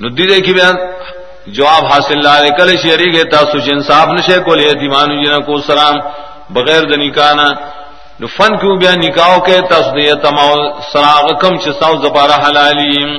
نو 0.00 0.08
دې 0.08 0.40
کې 0.44 0.52
بیان 0.54 0.76
جواب 1.46 1.84
حاصل 1.84 2.18
لاره 2.24 2.48
کله 2.58 2.76
شری 2.82 3.12
کې 3.12 3.30
تاسو 3.30 3.58
چې 3.58 3.72
انصاف 3.72 4.08
نشه 4.08 4.36
جی 4.36 4.42
کول 4.44 4.60
یتیمانو 4.60 5.24
جنا 5.24 5.38
کو 5.46 5.60
سلام، 5.60 5.96
بغیر 6.50 6.82
د 6.82 6.92
نکانا 6.98 7.48
نو 8.20 8.26
فن 8.36 8.56
کیوں 8.60 8.76
بیا 8.76 8.94
نکاح 8.94 9.38
کې 9.38 9.68
تاسو 9.68 9.90
دې 9.90 10.22
تمام 10.22 10.80
سراغ 10.92 11.26
کم 11.40 11.54
چې 11.58 11.70
ساو 11.80 11.96
زباره 12.02 12.36
حلالیم 12.46 13.10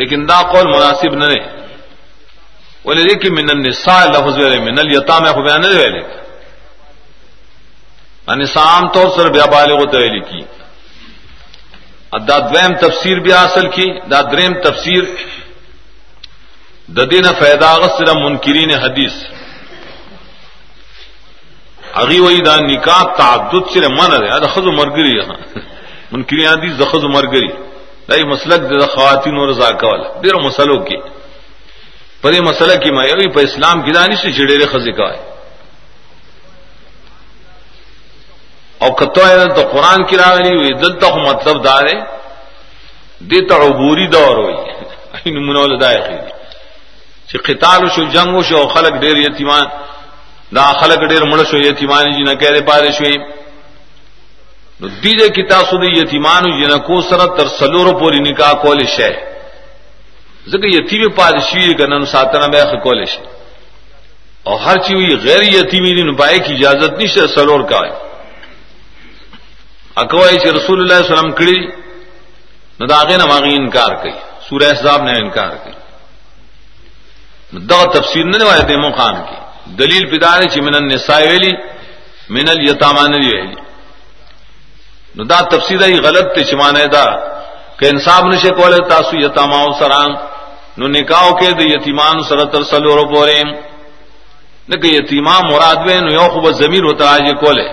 لیکن 0.00 0.28
دا 0.28 0.42
قول 0.52 0.66
مناسب 0.66 1.14
نہ 1.14 1.24
ہے 1.24 1.40
بولے 2.84 3.02
دیکھیے 3.02 3.30
من 3.30 3.50
النساء 3.50 4.04
لفظ 4.04 4.38
ویلے، 4.38 4.58
من 4.60 4.78
الیتام 4.78 5.24
خو 5.34 5.42
بیان 5.42 5.60
نه 5.60 5.68
ویلے۔ 5.68 6.02
انساء 8.32 8.66
عام 8.72 8.88
طور 8.88 9.08
سره 9.16 9.28
بیا 9.36 9.46
بالغ 9.46 9.78
ته 9.90 9.98
ویل 9.98 10.20
کی۔ 10.28 10.42
ادا 12.12 12.38
دویم 12.38 12.72
تفسیر 12.74 13.16
بیا 13.20 13.42
اصل 13.42 13.66
کی، 13.68 13.86
دا 14.10 14.20
دریم 14.32 14.52
تفسیر 14.64 15.02
د 16.94 17.10
دینه 17.10 17.30
فائدہ 17.38 17.68
غسر 17.82 18.14
منکرین 18.14 18.70
حدیث. 18.82 19.14
اغي 22.02 22.18
وای 22.20 22.40
دا 22.46 22.56
نکاح 22.56 23.02
تعدد 23.18 23.64
سره 23.74 23.88
منع 23.88 24.18
ده. 24.18 24.38
دا 24.38 24.46
خزو 24.46 24.72
مرګري 24.72 25.14
منکرین 26.12 26.46
حدیث 26.46 26.72
د 26.78 26.84
خزو 26.90 27.08
مرګري. 27.08 27.50
دای 28.08 28.24
مسلک 28.24 28.60
د 28.70 28.86
خواتین 28.86 29.36
او 29.36 29.46
رضا 29.50 29.70
کول 29.82 30.00
ډیرو 30.22 30.38
مسلو 30.40 30.84
کې. 30.84 30.98
په 32.22 32.30
دې 32.32 32.40
مسله 32.50 32.76
کې 32.76 32.90
ما 32.90 33.02
یوي 33.04 33.28
په 33.34 33.40
اسلام 33.40 33.82
کې 33.84 33.92
دانش 33.92 34.20
چې 34.20 34.46
ډېرې 34.50 34.66
خزې 34.72 34.92
کوي. 34.98 35.20
او 38.82 38.90
کته 38.94 39.48
ته 39.56 39.62
قران 39.62 40.06
کې 40.06 40.16
راغلي 40.16 40.56
وي، 40.56 40.72
دلته 40.82 41.16
مطلب 41.16 41.64
دا 41.64 41.78
دی، 41.86 41.98
دې 43.30 43.48
ته 43.48 43.54
عبوري 43.54 44.06
دور 44.06 44.38
وي 44.38 44.56
اینو 45.24 45.40
مونږ 45.40 45.66
له 45.70 45.78
دایخي 45.78 46.35
چې 47.28 47.36
قتال 47.48 47.88
شو، 47.94 48.02
جنگ 48.14 48.42
شو 48.48 48.66
خلک 48.74 48.94
ډېر 49.02 49.16
یتیمان. 49.26 49.66
دا 50.52 50.66
خلک 50.80 51.00
ډېر 51.10 51.22
مړ 51.30 51.44
شو 51.50 51.56
یتیمان 51.56 52.04
جی 52.16 52.22
نه 52.22 52.34
کړي 52.34 52.62
پاره 52.68 52.90
شوي 52.98 53.16
نو 54.80 54.88
دیده 55.02 55.28
کی 55.34 55.42
تاسو 55.42 55.76
دی 55.82 55.88
یتیمانو 56.00 56.48
جی 56.56 56.64
جنکو 56.64 57.00
سره 57.10 57.26
تر 57.36 57.46
سلورو 57.58 57.92
پوری 57.98 58.18
نکاح 58.20 58.52
کول 58.64 58.84
شي 58.96 59.12
ځکه 60.52 60.66
یتیم 60.72 61.08
پادشي 61.20 61.74
کنن 61.78 62.04
ساتنه 62.04 62.48
به 62.48 62.80
کول 62.84 63.04
شي 63.12 63.22
او 64.46 64.56
هر 64.64 64.76
چی 64.86 64.94
وی 64.94 65.16
غیر 65.16 65.42
یتیمی 65.42 65.92
دی 65.94 66.02
نو 66.02 66.12
پای 66.16 66.38
کی 66.40 66.52
اجازت 66.52 66.92
نشه 67.00 67.26
سلور 67.34 67.62
کا 67.70 67.80
اکوای 69.96 70.38
چې 70.38 70.46
رسول 70.58 70.80
الله 70.80 71.02
صلی 71.02 71.06
الله 71.06 71.12
علیه 71.12 71.14
وسلم 71.14 71.34
کړي 71.40 71.58
نو 72.80 72.86
داغه 72.86 73.16
نه 73.16 73.24
واغی 73.30 73.56
انکار 73.56 73.92
کوي 74.02 74.14
سورہ 74.48 74.68
احزاب 74.70 75.02
نے 75.02 75.12
انکار 75.20 75.52
کوي 75.64 75.85
دا 77.52 77.84
تفسیر 77.84 78.24
نه 78.24 78.44
وایي 78.44 78.62
د 78.62 78.72
مقام 78.72 79.14
کی 79.26 79.36
دلیل 79.78 80.10
پیدار 80.10 80.42
چې 80.42 80.58
من 80.66 80.74
النساء 80.74 81.20
ویلی 81.20 81.52
من 82.28 82.48
الیتامان 82.48 83.14
ویلی 83.14 83.56
نو 85.16 85.24
دا 85.24 85.40
تفسیر 85.42 85.82
ای 85.82 86.00
غلط 86.00 86.34
ته 86.34 86.44
چمانه 86.44 86.86
دا 86.86 87.06
کہ 87.78 87.84
انصاف 87.84 88.22
نشه 88.24 88.50
کوله 88.50 88.78
تاسو 88.88 89.16
یتاماو 89.16 89.72
سره. 89.78 90.00
نو 90.78 90.88
نکاح 90.88 91.30
کې 91.40 91.50
د 91.58 91.60
یتیمان 91.60 92.22
سره 92.28 92.44
تر 92.52 92.62
سلورو 92.62 93.04
پورې. 93.12 93.40
نو 94.68 94.76
کې 94.76 94.88
یتیما 94.98 95.40
مراد 95.40 95.78
و 95.86 96.00
نو 96.04 96.10
یو 96.12 96.28
خو 96.32 96.52
ضمیر 96.52 96.84
وتا 96.84 97.14
اج 97.14 97.28
کوله 97.40 97.66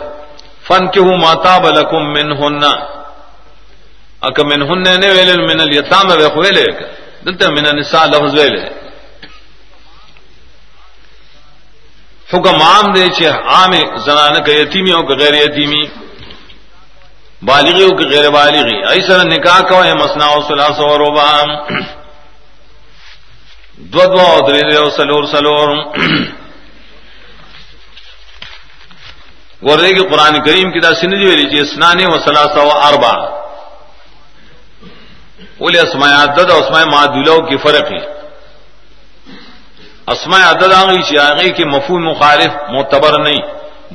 فن 0.68 0.88
کې 0.92 1.00
هو 1.00 1.16
ماتا 1.18 1.58
بلکم 1.58 2.04
منهن. 2.14 2.64
اک 4.28 4.40
منهن 4.40 5.00
نه 5.00 5.08
ویل 5.16 5.42
من 5.50 5.60
الیتام 5.62 6.08
و 6.08 6.30
خویل 6.30 6.58
دلته 7.26 7.50
من 7.50 7.66
النساء 7.66 8.06
لفظ 8.06 8.34
ویل 8.40 8.56
حکم 12.34 12.62
عام 12.62 12.94
دی 12.94 13.10
چې 13.10 13.26
عام 13.26 13.72
زنانه 14.06 14.40
کې 14.46 14.50
یتیمی 14.50 14.92
او 14.92 15.02
غیر 15.20 15.34
یتیمی، 15.34 15.84
بالغی 17.48 17.84
او 17.84 17.96
کہ 17.98 18.06
غیر 18.10 18.30
بالغی۔ 18.30 18.78
ایسا 18.94 19.24
نکاح 19.24 19.60
کو 19.70 19.84
ہے 19.84 19.94
مسنا 19.94 20.26
او 20.26 20.42
ثلاث 20.48 20.80
و 20.80 20.98
ربع 20.98 21.44
دو 23.78 24.06
دو 24.06 24.22
او 24.22 24.40
درې 24.48 24.62
درې 24.62 24.78
او 24.78 24.90
سلور 24.90 25.24
سلور۔ 25.26 25.70
ورته 29.62 29.90
کې 29.96 30.10
قران 30.12 30.34
کریم 30.46 30.72
کې 30.72 30.80
دا 30.82 30.94
سندې 30.94 31.26
ویلي 31.26 31.46
چې 31.52 31.62
اسنان 31.62 32.06
و 32.06 32.20
ثلاث 32.26 32.58
و 32.58 32.72
اربع 32.88 33.16
ولې 35.60 35.80
اسماء 35.88 36.24
عدد 36.24 36.52
او 36.52 36.60
اسماء 36.64 36.86
معدوله 36.86 37.38
کې 37.50 37.58
فرق 37.64 37.92
ہے 37.92 38.23
اسماء 40.08 40.50
عدد 40.50 40.72
هغه 40.72 40.94
چې 40.94 41.20
هغه 41.20 41.50
کې 41.50 41.66
مفهوم 41.66 42.06
مخالف، 42.06 42.50
معتبر 42.70 43.20
نه 43.20 43.32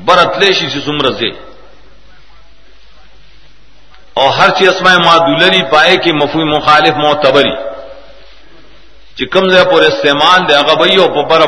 برتلې 0.04 0.52
شي 0.52 0.70
چې 0.70 0.84
څومره 0.84 1.10
زی 1.18 1.30
اور 4.14 4.28
ہر 4.30 4.50
چیز 4.50 4.68
اسماء 4.68 4.96
معدولری 4.96 5.62
پائے 5.70 5.96
کہ 5.96 6.12
مفہوم 6.12 6.50
مخالف، 6.50 6.94
معتبری۔ 6.96 7.52
چې 9.16 9.28
کوم 9.32 9.50
ځای 9.50 9.64
پر 9.64 9.82
استعمال 9.82 10.48
دی 10.48 10.54
هغه 10.54 10.74
به 10.74 10.86
یو 10.92 11.08
په 11.08 11.22
بر 11.28 11.40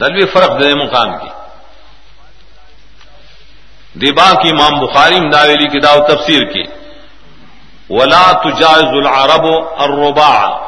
دلوی 0.00 0.26
فرق 0.26 0.62
دے 0.62 0.74
مقام 0.74 1.18
کی۔ 1.18 1.28
دیبا 3.98 4.42
کی 4.42 4.50
امام 4.50 4.86
بخاری 4.86 5.20
مداویلی 5.20 5.80
کتاب 5.80 6.08
تفسیر 6.08 6.44
کی۔ 6.44 6.62
ولا 7.90 8.32
تجاز 8.32 8.84
العرب 8.84 9.46
الرباع۔ 9.78 10.65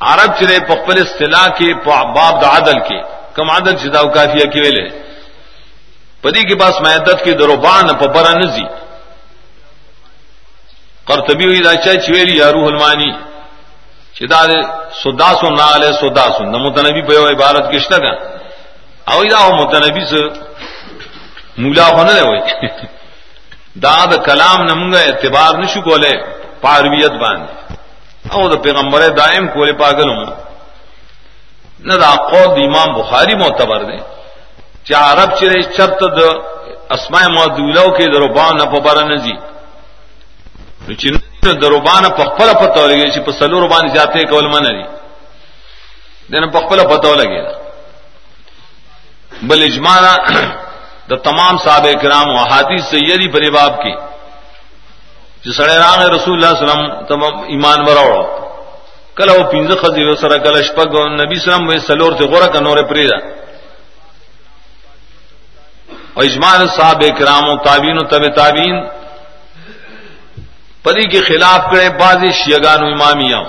عرب 0.00 0.30
چرے 0.38 0.58
پخپل 0.68 0.96
اصطلاح 1.02 1.46
کے 1.58 1.74
باب 2.14 2.42
دا 2.42 2.48
عدل 2.56 2.78
کے۔ 2.88 2.98
کم 3.36 3.50
عدل 3.50 3.74
چدا 3.82 4.02
کافیہ 4.14 4.46
کی 4.52 4.60
ویلے۔ 4.60 4.86
پدی 6.22 6.42
کے 6.48 6.54
پاس 6.60 6.80
میدت 6.86 7.24
کی 7.24 7.32
دروبان 7.32 7.86
پبرا 8.00 8.32
نزی۔ 8.42 8.66
قرطبی 11.08 11.44
ہوئی 11.44 11.60
دا 11.66 11.74
چویلی 12.04 12.36
یا 12.38 12.48
روح 12.52 12.66
المانی۔ 12.66 13.10
چدا 14.16 14.40
دے 14.46 14.58
سداسو 15.02 15.48
نہ 15.58 15.68
لے 15.82 15.90
سداسو 16.00 16.42
نہ 16.52 16.58
متنبی 16.64 17.02
پہ 17.06 17.14
عبارت 17.34 17.64
کشتا 17.72 17.96
کا 18.04 18.12
اوئی 19.12 19.28
دا 19.30 19.40
متنبی 19.60 20.04
سے 20.10 20.20
مولا 21.62 21.86
ہونے 21.94 22.12
لے 22.12 22.24
ہوئی 22.28 22.40
دا 23.82 23.94
دا 24.10 24.16
کلام 24.28 24.58
نمگا 24.70 25.00
اعتبار 25.08 25.52
نشو 25.60 25.80
کولے 25.86 26.12
پارویت 26.62 27.14
باندې 27.22 27.57
او 28.24 28.48
دا 28.48 28.56
پیغمبر 28.58 29.08
دائم 29.10 29.46
کولے 29.48 29.72
پاگل 29.74 30.08
ہوں 30.08 30.24
نہ 31.80 31.94
دا 31.94 32.10
قول 32.30 32.62
امام 32.62 32.92
بخاری 32.94 33.34
معتبر 33.34 33.82
دے 33.84 33.96
چا 34.86 34.98
عرب 35.10 35.36
چرے 35.38 35.62
چرت 35.76 36.00
دا 36.16 36.28
اسماء 36.90 37.26
معدولو 37.28 37.88
کے 37.96 38.06
دروبان 38.12 38.56
نہ 38.58 38.64
پبر 38.66 39.04
نزی 39.04 39.36
چن 40.94 41.16
دروبان 41.62 42.04
پخپل 42.16 42.52
پتہ 42.54 42.80
لگے 42.82 43.10
چھ 43.10 43.18
پسلو 43.26 43.60
ربان 43.60 43.88
جاتے 43.94 44.24
کول 44.24 44.46
من 44.46 44.64
دی 44.66 44.82
دین 46.28 46.50
پخپل 46.50 46.84
پتہ 46.86 47.14
لگے 47.16 47.42
بل 49.42 49.62
اجمالا 49.62 50.14
دا 51.10 51.16
تمام 51.24 51.58
صاحب 51.58 51.86
کرام 52.02 52.30
و 52.30 52.38
حادث 52.44 52.90
سیدی 52.90 53.28
بری 53.28 53.50
باب 53.50 53.82
کی 53.82 53.92
جو 55.44 55.52
سڑے 55.52 55.76
راغ 55.78 55.98
رسول 56.14 56.34
اللہ 56.34 56.52
علیہ 56.54 56.64
وسلم 56.64 57.06
تم 57.08 57.22
ایمان 57.54 57.88
وراوڑو 57.88 58.22
کله 59.18 59.32
او 59.32 59.42
پینځه 59.52 59.74
خزی 59.82 60.02
سره 60.22 60.38
کله 60.38 60.62
شپږ 60.62 60.88
نبی 61.20 61.38
سلام 61.44 61.68
وې 61.68 61.78
سلور 61.86 62.12
ته 62.18 62.24
غره 62.32 62.48
ک 62.52 62.56
نور 62.66 62.82
پریدا 62.90 63.16
او 66.14 66.22
اجماع 66.22 66.52
صاحب 66.76 67.02
کرام 67.18 67.44
او 67.48 67.56
تابعین 67.64 67.98
او 67.98 68.04
تبع 68.12 68.28
تابعین 68.36 68.76
پدی 70.84 71.04
کے 71.12 71.20
خلاف 71.28 71.60
کرے 71.72 71.88
بعض 71.98 72.24
شیگان 72.42 72.84
امامیہ 72.84 73.40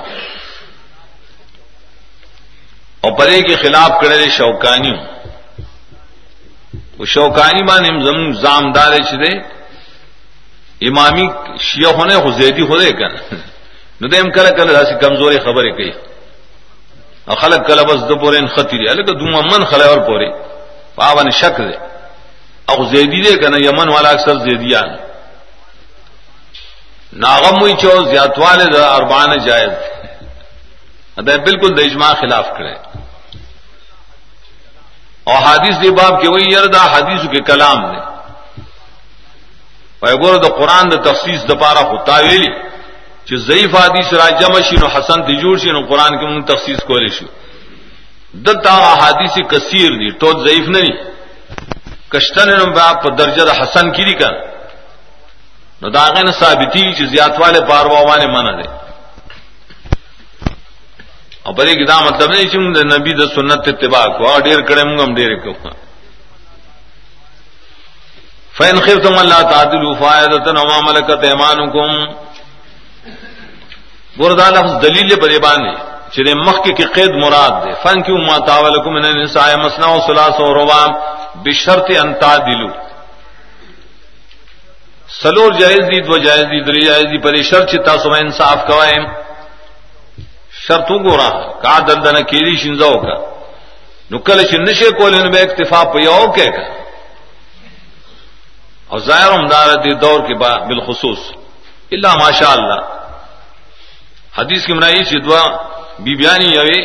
اور 3.03 3.11
پدی 3.19 3.41
کے 3.47 3.55
خلاف 3.63 3.91
کرے 4.01 4.29
شوکانیوں 4.37 4.97
وہ 6.97 7.05
شوکانی 7.13 7.63
مان 7.63 7.85
زم 8.05 8.19
زامدار 8.41 8.97
چدے 9.09 9.31
امامی 10.81 11.27
شیعہ 11.59 11.91
ہونے 11.91 12.15
حزیدی 12.15 12.61
ہو 12.61 12.77
دے 12.77 12.91
کر 12.91 13.09
ندیم 14.01 14.31
کل 14.31 14.47
کل 14.57 14.75
ایسی 14.75 14.99
کمزوری 14.99 15.39
خبریں 15.39 15.71
کہی۔ 15.71 15.91
خلق 17.41 17.67
کل 17.67 17.83
بس 17.83 18.09
دو 18.09 18.15
پورے 18.15 18.39
خطری 18.55 18.89
الگ 18.89 19.01
دو 19.01 19.25
من 19.25 19.65
خلے 19.65 19.83
اور 19.83 19.97
پورے۔ 19.97 20.29
پاون 20.95 21.29
شک 21.29 21.57
دے۔ 21.57 21.77
او 22.65 22.95
زیدی 22.95 23.21
دے 23.21 23.37
کنا 23.37 23.57
یمن 23.57 23.89
والا 23.93 24.09
اکثر 24.09 24.35
زیدیا 24.37 24.81
ناغم 27.13 27.61
ہوئی 27.61 27.73
چو 27.73 28.03
زیاتوالے 28.05 28.65
دا 28.65 28.85
اربان 28.87 29.37
جائز۔ 29.37 29.71
ادے 31.17 31.37
بالکل 31.37 31.77
د 31.77 31.79
اجماع 31.79 32.13
خلاف 32.13 32.47
کرے۔ 32.57 32.73
اور 35.23 35.35
حادث 35.35 35.81
دی 35.81 35.89
باب 35.89 36.21
کے 36.21 36.27
وہی 36.29 36.53
یردا 36.53 36.83
حدیث 36.83 37.21
کے 37.21 37.41
کلام 37.41 37.85
نے 40.03 40.13
گور 40.21 40.35
دا 40.43 40.49
قرآن 40.59 40.85
دا 40.91 40.97
تفصیص 41.11 41.39
دپارا 41.49 41.81
ہوتا 41.91 42.15
ویلی 42.25 42.51
چې 43.27 43.35
ضعیف 43.47 43.75
حدیث 43.75 44.13
را 44.13 44.29
جمع 44.39 44.61
شي، 44.69 44.75
نو 44.81 44.87
حسن 44.87 45.19
دی 45.27 45.35
جوړ 45.43 45.57
شي، 45.61 45.71
نو 45.71 45.81
قرآن 45.89 46.13
کې 46.19 46.25
مون 46.25 46.43
تخصیص 46.51 46.79
کولې 46.89 47.11
شو. 47.17 47.25
دتا 48.45 48.75
حدیث 49.01 49.33
کثیر 49.51 49.91
دي 50.01 50.09
ټول 50.21 50.35
ضعیف 50.45 50.67
نه 50.75 50.79
دي 50.85 50.93
کشتن 52.11 52.49
نو 52.59 52.65
په 53.03 53.09
درجه 53.09 53.43
د 53.45 53.51
حسن 53.59 53.91
کې 53.91 54.01
کړي 54.01 54.15
کړه 54.21 54.37
نو 55.81 55.89
داغه 55.89 56.21
نه 56.23 56.31
ثابتي 56.31 56.93
چې 56.97 57.03
زیاتواله 57.13 57.59
پاروانه 57.61 58.27
منه 58.35 58.53
دي 58.61 58.69
او 61.45 61.53
بلې 61.53 61.73
کې 61.77 61.85
دا 61.87 61.97
مطلب 62.07 62.29
نه 62.29 62.49
چې 62.51 62.57
موږ 62.57 62.73
د 62.77 62.81
نبی 62.93 63.13
د 63.13 63.23
سنت 63.35 63.67
اتباع 63.67 64.05
کو 64.17 64.39
ډیر 64.39 64.59
کړه 64.61 64.83
موږ 64.89 64.99
هم 65.03 65.15
ډیر 65.15 65.35
کوو 65.43 65.88
فین 68.59 68.79
خفتم 68.85 69.17
الله 69.17 69.41
تعدلوا 69.41 69.95
فائدتن 69.99 70.57
وما 70.57 70.79
ملكت 70.87 71.23
ايمانكم 71.23 71.89
وردا 74.19 74.49
لفظ 74.49 74.71
دلیل 74.81 75.15
پر 75.15 75.31
باندې 75.45 75.75
چې 76.13 76.35
مخ 76.35 76.57
کې 76.65 76.85
قید 76.95 77.11
مراد 77.23 77.53
ده 77.63 77.75
فن 77.83 78.01
کیو 78.03 78.17
ما 78.17 78.37
تعولکم 78.39 78.93
من 78.93 79.05
النساء 79.05 79.55
مسنا 79.55 79.87
و 79.87 79.99
ثلاث 80.07 80.39
و 80.39 80.53
ربع 80.53 80.81
بشرط 81.45 81.91
ان 82.03 82.13
تعدلوا۔ 82.13 82.71
سلور 85.21 85.51
جائز 85.59 85.85
دي 85.91 86.01
دو 86.01 86.17
جائز 86.17 86.45
دي 86.51 86.59
درې 86.63 86.85
جائز 86.85 87.05
دي 87.11 87.17
پر 87.17 87.41
شرط 87.41 87.69
چې 87.69 87.85
تاسو 87.85 88.13
انصاف 88.13 88.65
کوئ 88.67 88.93
شرط 90.67 90.91
وګورا 90.91 91.29
کا 91.61 91.79
دندن 91.87 92.17
کېږي 92.23 92.55
شینځو 92.61 92.93
کا 93.03 93.15
نو 94.11 94.19
کله 94.19 94.43
چې 94.43 94.55
نشه 94.67 94.91
کولې 94.91 95.31
به 95.33 95.41
اکتفا 95.41 95.83
په 95.83 95.99
یو 95.99 96.33
کې 96.35 96.47
کا۔ 96.55 96.78
او 98.91 98.99
ظاهر 98.99 99.31
هم 99.31 99.47
دار 99.47 99.75
دي 99.83 99.93
دور 99.93 100.19
کې 100.27 100.37
با 100.39 100.57
بالخصوص. 100.67 101.19
الا 101.93 102.15
ماشاء 102.15 102.53
الله 102.53 102.81
حدیث 104.33 104.65
کې 104.65 104.71
منایي 104.71 105.05
چې 105.05 105.23
دوا 105.25 105.43
بی 105.99 106.15
بیانی 106.15 106.49
یوي 106.55 106.81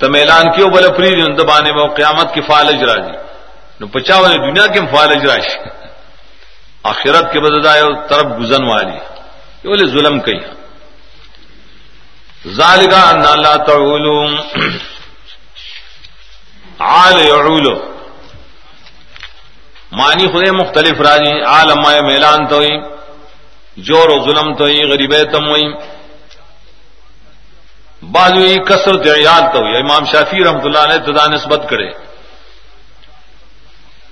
تم 0.00 0.14
اعلان 0.14 0.50
کیو 0.54 0.68
بل 0.70 0.84
فری 0.96 1.10
د 1.22 1.42
باندې 1.50 1.70
مو 1.76 1.94
قیامت 1.98 2.34
کې 2.34 2.42
فالج 2.46 2.84
راځي 2.84 3.16
نو 3.80 3.86
پچاوله 3.86 4.36
دنیا 4.46 4.66
کې 4.66 4.90
فالج 4.94 5.26
راشي 5.26 5.58
آخرت 6.84 7.32
کې 7.32 7.38
بددايو 7.38 7.94
طرف 8.08 8.26
گزن 8.38 8.64
والی. 8.64 9.00
یو 9.64 9.74
له 9.74 9.86
ظلم 9.86 10.20
کوي 10.20 10.40
ذالک 12.46 12.94
ان 12.94 13.24
الله 13.26 13.56
عال 16.80 17.18
يعول 17.18 17.91
معنی 19.92 20.26
خدای 20.26 20.50
مختلف 20.50 21.00
راځي 21.00 21.44
عالم 21.46 22.06
میلان 22.06 22.46
تو 22.46 22.60
جور 23.76 24.08
و 24.08 24.24
ظلم 24.24 24.54
تو 24.54 24.64
غریبه 24.64 25.24
تم 25.24 25.48
وي 25.48 25.74
بعضوی 28.02 28.56
کثرت 28.56 29.06
عیال 29.06 29.42
تو 29.52 29.58
امام 29.58 30.04
شافی 30.04 30.44
رحمۃ 30.44 30.64
اللہ 30.64 30.78
علیہ 30.78 30.98
تدا 30.98 31.26
نسبت 31.26 31.68
کرے۔ 31.70 31.90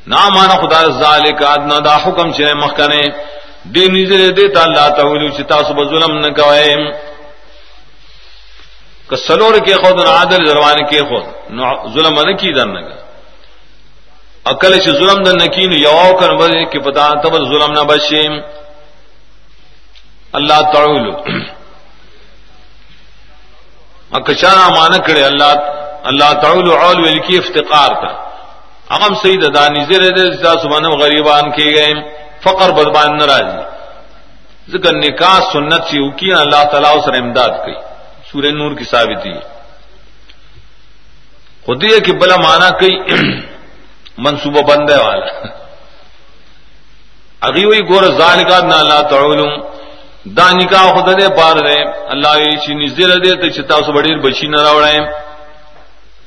نہ 0.06 0.28
مانا 0.36 0.54
خدا 0.54 0.82
ذالک 0.82 1.44
ادنا 1.44 1.78
دا 1.84 1.96
حکم 1.96 2.32
چنے 2.32 2.54
مخکنے 2.54 3.02
دی 3.74 3.86
نظر 3.86 4.32
دیتا 4.32 4.62
اللہ 4.62 4.88
تعالی 4.88 5.28
چتا 5.28 5.62
سب 5.62 5.84
ظلم 5.84 6.18
نہ 6.18 6.30
کوئے۔ 6.32 6.74
کہ 9.08 9.16
سلور 9.16 9.58
کے 9.66 9.74
خود 9.74 10.04
عادل 10.06 10.44
زروان 10.46 10.86
کے 10.86 11.00
خود۔ 11.00 11.24
ظلم 11.94 12.20
نہ 12.20 12.36
کی 12.36 12.52
دن 12.52 12.72
نہ 12.74 12.99
عقل 14.50 14.72
سے 14.82 14.90
ظلم 14.98 15.22
دن 15.22 15.36
نکین 15.38 15.72
یو 15.72 15.96
او 15.98 16.16
کر 16.20 16.34
بے 16.36 16.64
کہ 16.70 16.78
پتا 16.80 17.08
تب 17.22 17.34
ظلم 17.50 17.72
نہ 17.72 17.82
بشیم. 17.90 18.32
اللہ 20.38 20.60
تعالی. 20.72 21.12
اکچانا 24.18 24.68
مان 24.68 24.92
کرے 25.06 25.22
اللہ 25.24 25.52
اللہ 26.10 26.32
تعالی 26.42 26.72
اول 26.74 26.98
ول 27.04 27.18
کی 27.26 27.36
افتقار 27.36 27.90
تھا 28.00 28.12
اغم 28.94 29.14
سید 29.22 29.42
دانی 29.54 29.80
زیر 29.88 30.02
دے 30.16 30.24
سبحانہ 30.62 30.88
غریبان 31.02 31.50
کے 31.56 31.66
گئے 31.76 31.92
فقر 32.44 32.70
بدبان 32.76 33.16
ناراضی 33.18 33.60
ذکر 34.72 34.92
نکاح 34.94 35.38
سنت 35.52 35.82
سے 35.90 36.08
کی 36.18 36.32
اللہ 36.32 36.62
تعالی 36.70 36.88
اس 36.88 37.06
امداد 37.20 37.54
کی 37.64 37.74
سورہ 38.30 38.50
نور 38.58 38.72
کی 38.78 38.84
ثابتی 38.90 39.32
خود 41.64 41.82
یہ 41.84 41.98
کہ 42.04 42.12
بلا 42.20 42.36
مانا 42.36 42.70
کئی 42.80 42.94
منصوبہ 44.18 44.62
بند 44.70 44.90
ہے 44.90 44.98
والا۔ 45.06 45.26
اگی 47.46 47.64
ہوئی 47.64 47.80
گور 47.88 48.02
زال 48.02 48.42
کا 48.48 48.58
نہ 48.66 48.74
اللہ 48.74 49.00
تعالی 49.10 49.48
دا 50.36 50.46
نکاح 50.52 50.86
خود 50.94 51.08
دے 51.20 51.28
پار 51.36 51.56
دے۔ 51.66 51.76
اللہ 52.12 52.32
یہ 52.38 52.56
چی 52.62 52.74
نزدے 52.74 53.16
دے 53.24 53.34
تے 53.40 53.50
چتا 53.50 53.76
سو 53.86 53.92
بڑیر 53.92 54.18
بچی 54.24 54.46
نہ 54.46 54.60
راوڑے 54.66 54.98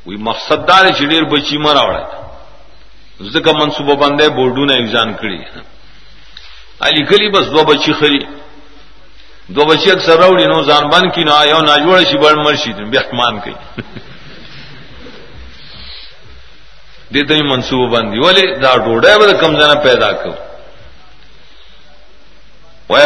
وہی 0.06 0.18
مقصد 0.30 0.68
دار 0.68 0.86
چڑیر 0.98 1.24
بچی 1.32 1.58
مر 1.64 1.74
راوڑے 1.76 2.04
زکا 3.34 3.52
منصوبہ 3.60 3.96
بندے 4.02 4.28
بورڈو 4.38 4.66
نے 4.66 4.74
ایگزام 4.74 5.14
کری۔ 5.14 5.38
علی 6.86 7.04
کلی 7.10 7.28
بس 7.30 7.46
دو 7.54 7.64
بچی 7.64 7.94
خری۔ 8.00 8.20
دو 9.56 9.62
بچی 9.66 9.92
اکثر 9.92 10.18
راوڑی 10.20 10.46
نو 10.46 10.62
ځان 10.70 10.84
بند 10.94 11.08
کی 11.14 11.24
نو 11.24 11.34
یو 11.52 11.62
ناجوړ 11.62 12.04
شي 12.10 12.18
بل 12.18 12.36
مرشي 12.44 12.72
بیا 12.92 13.02
مان 13.20 13.40
کوي 13.40 13.56
دیتے 17.14 17.36
ہی 17.36 17.42
منصوبہ 17.46 17.88
بندی 17.90 18.20
والے 18.20 18.46
دا 18.58 18.76
ڈوڑا 18.86 19.16
بل 19.18 19.32
کم 19.40 19.60
جانا 19.60 19.74
پیدا 19.82 20.12
کرو 20.14 20.34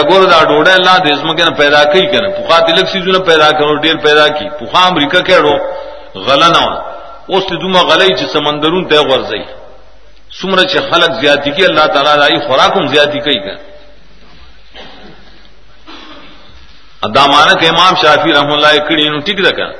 گور 0.04 0.24
دا 0.26 0.42
ڈوڑا 0.44 0.74
اللہ 0.74 0.98
دیس 1.06 1.24
میں 1.24 1.34
کہنا 1.36 1.56
پیدا 1.58 1.84
کی 1.86 2.06
کہنا 2.08 2.30
پخا 2.38 2.60
تلک 2.68 2.88
سی 2.92 3.00
پیدا 3.26 3.50
کرو 3.60 3.76
ڈیر 3.82 3.98
پیدا 4.04 4.28
کی 4.38 4.50
پخا 4.60 4.86
امریکہ 4.86 5.22
کہڑو 5.24 5.54
غلا 6.28 6.48
نہ 6.50 6.64
اس 7.30 7.44
سے 7.44 7.56
تم 7.62 7.78
غلئی 7.88 8.14
چ 8.16 8.32
سمندرون 8.34 8.84
تے 8.90 8.98
غرزئی 9.08 9.44
سمر 10.32 10.64
چ 10.66 10.84
خلق 10.90 11.12
زیادتی 11.22 11.52
کی 11.52 11.66
اللہ 11.66 11.86
تعالی 11.94 12.14
رائی 12.20 12.38
خوراکم 12.48 12.88
زیادتی 12.88 13.20
کئی 13.22 13.40
کہ 13.40 13.56
دامانک 17.08 17.64
امام 17.66 17.96
شافی 18.02 18.32
رحم 18.32 18.52
اللہ 18.52 18.78
کڑی 18.88 19.10
نو 19.10 19.20
ٹک 19.22 19.40
رکھا 19.42 19.72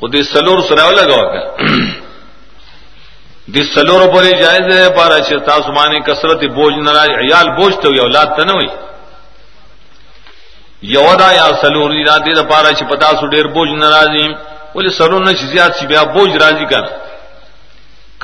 خود 0.00 0.14
سلور 0.24 0.58
سره 0.60 0.68
سراو 0.68 0.90
لگا 0.92 2.03
کہ 3.46 3.52
دی 3.52 3.62
سلور 3.74 4.02
پر 4.14 4.24
جائز 4.40 4.72
ہے 4.72 4.88
پارا 4.96 5.18
چتا 5.28 5.56
سمانے 5.66 5.98
کثرت 6.06 6.44
بوجھ 6.56 6.74
ناراض 6.84 7.10
عیال 7.22 7.48
بوجھ 7.56 7.74
تو 7.82 7.88
اولاد 8.02 8.28
تن 8.36 8.50
ہوئی 8.50 8.68
یودا 10.94 11.30
یا 11.32 11.48
سلور 11.62 11.90
دی 11.90 12.04
راتی 12.04 12.32
دا 12.36 12.42
پارا 12.50 12.72
چ 12.78 12.82
پتا 12.90 13.10
سو 13.20 13.26
ډیر 13.34 13.46
بوجھ 13.54 13.70
ناراضی 13.70 14.26
ولې 14.74 14.90
سلور 14.98 15.20
نه 15.24 15.32
زیات 15.52 15.72
سی 15.78 15.86
بیا 15.86 16.02
بوجھ 16.14 16.36
راضی 16.36 16.66
کړه 16.70 17.04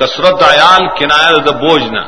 کثرت 0.01 0.43
عیال، 0.43 0.83
کنایه 0.97 1.39
د 1.47 1.49
بوجھ 1.63 1.83
نه. 1.95 2.03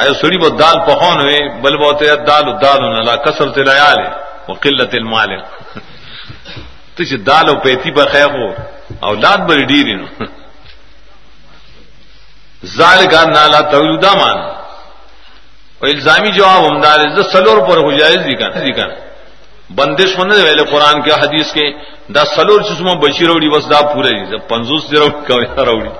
آیا 0.00 0.12
سړی 0.22 0.38
به 0.42 0.48
دال 0.62 0.78
پخون 0.86 1.18
وي، 1.26 1.40
بل 1.62 1.76
بوته 1.76 2.14
دال 2.30 2.46
دال 2.62 2.80
نه، 2.94 3.00
لا 3.08 3.16
کثرت 3.16 3.58
العیال 3.58 4.00
وقلت 4.48 4.94
المال. 4.94 5.30
ته 6.96 7.04
چې 7.04 7.16
دال 7.28 7.48
او 7.48 7.56
پیتی 7.64 7.90
په 7.90 8.04
خیر 8.12 8.30
وو 8.36 8.50
اولاد 9.08 9.38
بری 9.48 9.64
ډیری 9.64 9.94
نو. 10.00 10.06
ذالک 12.76 13.14
ان 13.14 13.32
لا 13.52 13.60
تولدا 13.72 14.12
مان 14.14 14.38
او 15.80 15.86
الزامی 15.86 16.30
جواب 16.38 16.64
همدار 16.64 16.98
ز 17.16 17.18
سلور 17.32 17.58
پر 17.68 17.78
ہو 17.84 17.90
جائز 17.98 18.20
دی 18.26 18.34
کنا 18.40 18.60
دی 18.64 18.72
کنا. 18.72 18.94
بندش 19.78 20.18
من 20.18 20.30
ویلے 20.30 20.64
قران 20.70 20.96
کے 21.02 21.12
حدیث 21.22 21.52
کے، 21.52 21.66
دا 22.14 22.22
سلور 22.36 22.60
چسمو 22.68 22.94
بشیر 23.00 23.30
وڑی 23.30 23.48
بس 23.50 23.64
دا 23.70 23.80
پورے 23.92 24.12
دی 24.18 24.38
50 24.48 24.90
درو 24.90 25.08
کوي 25.28 25.46
راوړي 25.56 25.92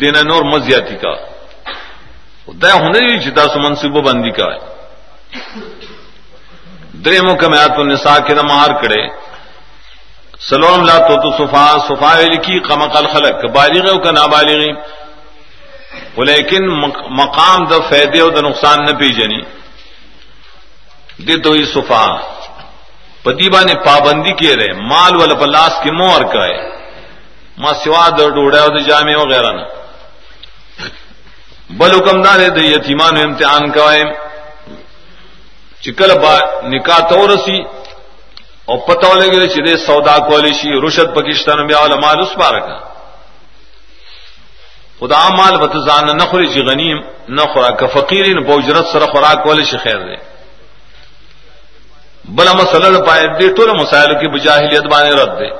دینه 0.00 0.20
نور 0.30 0.42
مزیاتی 0.52 0.96
کا. 1.02 1.14
دا 2.62 2.72
ہونے 2.72 3.00
چې 3.24 3.30
تاسو 3.34 3.58
منصوبه 3.58 4.00
بندي 4.00 4.30
کا 4.38 4.48
درې 7.04 7.20
محکمات 7.28 7.78
النساء 7.78 8.18
کې 8.26 8.42
مہار 8.50 8.72
کړي 8.82 9.02
سلام 10.48 10.84
لا 10.84 10.98
تو 11.08 11.14
تو 11.22 11.30
صفا 11.36 11.66
صفا 11.88 12.12
لکی 12.20 12.58
قمق 12.68 12.96
الخلق. 12.96 13.44
بالغ 13.52 13.84
او 13.90 13.98
کنا 14.04 14.24
بالغ 14.34 14.60
ولیکن 16.16 16.64
مقام 17.20 17.64
د 17.70 17.72
فائدے 17.88 18.20
او 18.20 18.30
د 18.30 18.38
نقصان 18.46 18.78
نہ 18.84 18.92
پیجنی 18.98 19.42
دے 21.26 21.36
تو 21.44 21.54
صفا. 21.74 22.04
پدیبا 23.24 23.60
نے 23.68 23.74
پابندی 23.84 24.32
کیے 24.38 24.54
رہے 24.56 24.72
مال 24.90 25.12
ول 25.20 25.32
پلاس 25.40 25.74
کے 25.82 25.90
مور 26.00 26.22
کا 26.32 26.44
ہے 26.46 26.58
ما 27.62 27.72
سوا 27.84 28.08
د 28.08 28.20
ډوډۍ 28.34 28.60
او 28.62 28.70
د 28.76 28.78
جامع 28.88 29.16
وغیرہ 29.16 29.52
نه. 29.58 29.64
بل 31.78 31.90
حکم 31.96 32.16
دار 32.22 32.38
د 32.56 32.58
یتیمانو 32.58 33.20
امتحان 33.20 33.64
کوي 33.72 34.04
چې 35.82 35.90
کله 35.98 36.14
با 36.14 36.34
نکاح 36.72 37.00
تورسی 37.10 37.58
او 38.66 38.76
پتہ 38.76 39.06
لگے 39.06 39.46
چې 39.48 39.60
دې 39.66 39.76
سودا 39.86 40.18
کولی 40.28 40.52
شي، 40.52 40.70
رشد 40.86 41.14
پاکستان 41.14 41.66
بیا 41.66 41.78
علماء 41.84 42.12
اس 42.20 42.36
بارکا 42.36 42.78
خدا 45.00 45.28
مال 45.36 45.56
بتزان 45.56 46.16
نه 46.16 46.24
خوري 46.26 46.48
چې 46.54 46.60
غنیم 46.68 46.98
نه 47.28 47.46
خورا 47.52 47.70
ک 47.70 47.92
فقیرین 47.92 48.44
په 48.46 48.52
اجرت 48.52 48.86
سره 48.92 49.06
خوراک 49.06 49.42
کولی 49.42 49.64
شي، 49.64 49.76
خیر 49.76 49.98
دی. 49.98 50.16
بل 52.24 52.48
مسله 52.48 53.00
پای 53.06 53.22
دې 53.28 53.48
ټول 53.56 53.80
مسائل 53.80 54.10
کې 54.20 54.32
بجاهلیت 54.34 54.84
باندې 54.92 55.12
رد 55.20 55.38
دی. 55.38 55.50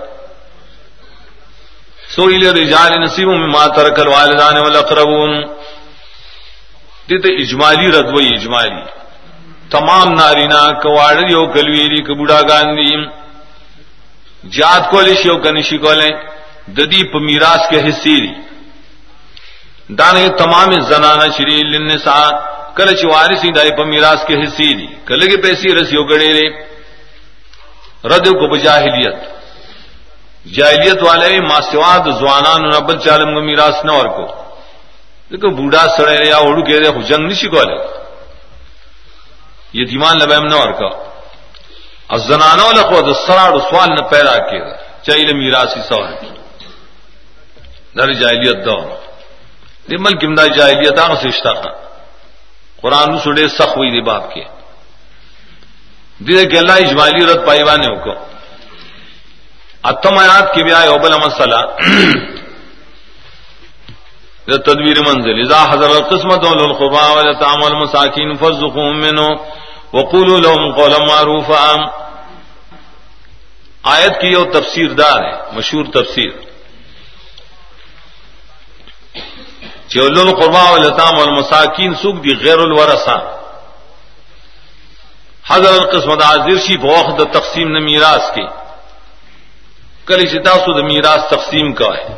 سوئل 2.14 2.44
رجال 2.56 3.00
نصیب 3.02 3.28
مما 3.28 3.66
ترک 3.66 3.98
الوالدان 4.00 4.56
والاقربون. 4.58 5.44
دې 7.08 7.22
ته 7.22 7.28
اجمالی 7.42 7.90
رد 7.92 8.08
وای 8.14 8.28
اجمالی. 8.36 8.84
تمام 9.70 10.08
نارینا 10.08 10.80
کواڑ 10.82 11.30
یو 11.30 11.46
کلویری 11.46 12.02
کبوڑا 12.02 12.40
گاندھی، 12.48 13.06
جات 14.50 14.90
کو 14.90 15.00
لشی 15.00 15.28
او 15.28 15.36
کنشی 15.38 15.78
کو 15.78 15.92
لیں 15.92 16.14
ددی 16.66 17.02
میراث 17.18 17.68
کے 17.70 17.76
حصے 17.76 18.16
دی۔ 18.20 18.32
دانے 19.88 20.28
تمام 20.28 20.70
زنانہ 20.80 21.32
شری 21.36 21.56
للنساء 21.62 22.28
کل 22.74 22.96
چ 22.96 23.04
وارثی 23.04 23.52
دای 23.52 23.70
پ 23.70 23.80
میراث 23.80 24.24
کے 24.26 24.34
حصے 24.34 24.74
دی۔ 24.74 24.86
کل 25.04 25.20
کے 25.20 25.36
پیسے 25.36 25.74
رسیو 25.74 26.04
گڑے 26.04 26.32
رے 26.32 26.46
رد 28.08 28.26
کو 28.26 28.48
بجاہلیت 28.48 29.16
جاہلیت۔ 30.54 31.02
والے 31.02 31.40
ما 31.40 31.60
سواد 31.60 32.04
زوانان 32.20 32.62
ربل 32.74 32.98
چالم 32.98 33.34
کو 33.34 33.40
میراث 33.40 33.84
نہ 33.84 33.92
اور 33.92 34.08
کو۔ 34.16 34.26
دیکھو 35.30 35.48
بوڑھا 35.56 35.86
سڑے 35.96 36.28
یا 36.28 36.36
اڑو 36.36 36.62
کے 36.62 36.80
دے 36.80 37.02
جنگ 37.08 37.26
نشی 37.30 37.48
کو 37.48 37.60
یتیمان 39.80 40.18
لبیم 40.18 40.44
نہ 40.52 40.56
ورکا 40.62 40.90
الزنانو 42.16 42.68
لخو 42.78 42.98
د 43.08 43.10
سراړ 43.26 43.52
سوال 43.70 43.90
نه 43.98 44.02
پیدا 44.14 44.34
کړي 44.48 44.60
چایله 45.06 45.32
میراثي 45.40 45.80
سوال 45.88 46.12
کی 46.20 46.30
در 47.96 48.12
جاہلیت 48.20 48.58
دا 48.66 48.76
دې 49.88 49.96
ملک 50.06 50.22
دا 50.38 50.46
جاہلیت 50.58 50.98
هغه 50.98 51.16
سشتا 51.24 51.54
قران 52.82 53.10
نو 53.12 53.18
سړې 53.24 53.46
سخ 53.58 53.76
وی 53.78 53.90
دی 53.94 54.02
باب 54.10 54.24
کې 54.32 54.44
دې 56.26 56.44
کې 56.50 56.56
الله 56.58 56.76
اجمالی 56.84 57.26
رد 57.26 57.40
پایوانه 57.46 57.88
وکړه 57.90 58.16
اتم 59.90 60.18
آیات 60.18 60.46
کې 60.54 60.62
بیا 60.64 60.80
یو 60.84 60.98
بل 60.98 61.14
مسله 61.26 61.60
د 64.48 64.56
تدویر 64.66 64.98
منزل۔ 65.08 65.36
اذا 65.40 65.60
حضر 65.72 65.90
القسمه 65.90 66.54
للقربى 66.54 67.04
واليتامى 67.16 67.64
والمساكين 67.64 68.34
فارزقهم 68.40 69.00
منه۔ 69.00 69.28
وقولوا 69.94 70.38
لهم 70.38 70.72
قولا 70.72 70.98
معروفا. 70.98 71.74
آیت 73.82 74.20
کی 74.20 74.28
یہ 74.28 74.44
تفسیر 74.52 74.90
دار 74.92 75.20
ہے، 75.22 75.34
مشہور 75.52 75.84
تفسیر. 75.84 76.30
چول 79.88 80.18
القربا 80.18 80.62
والتام 80.70 81.18
والمساکین 81.18 81.94
سوک 81.94 82.24
دی، 82.24 82.34
غیر 82.44 82.58
الورثہ. 82.58 83.18
حضر 85.48 85.72
القسمت 85.72 86.22
حاضر 86.22 86.58
شی 86.66 86.76
بوخت 86.76 87.20
تقسیم 87.32 87.68
نہ 87.72 87.78
میراث 87.78 88.30
کی 88.34 88.46
کلی 90.06 90.26
چتاسو 90.26 90.72
د 90.80 90.84
میراث 90.84 91.22
تقسیم 91.30 91.72
کا 91.72 91.88
ہے 91.96 92.08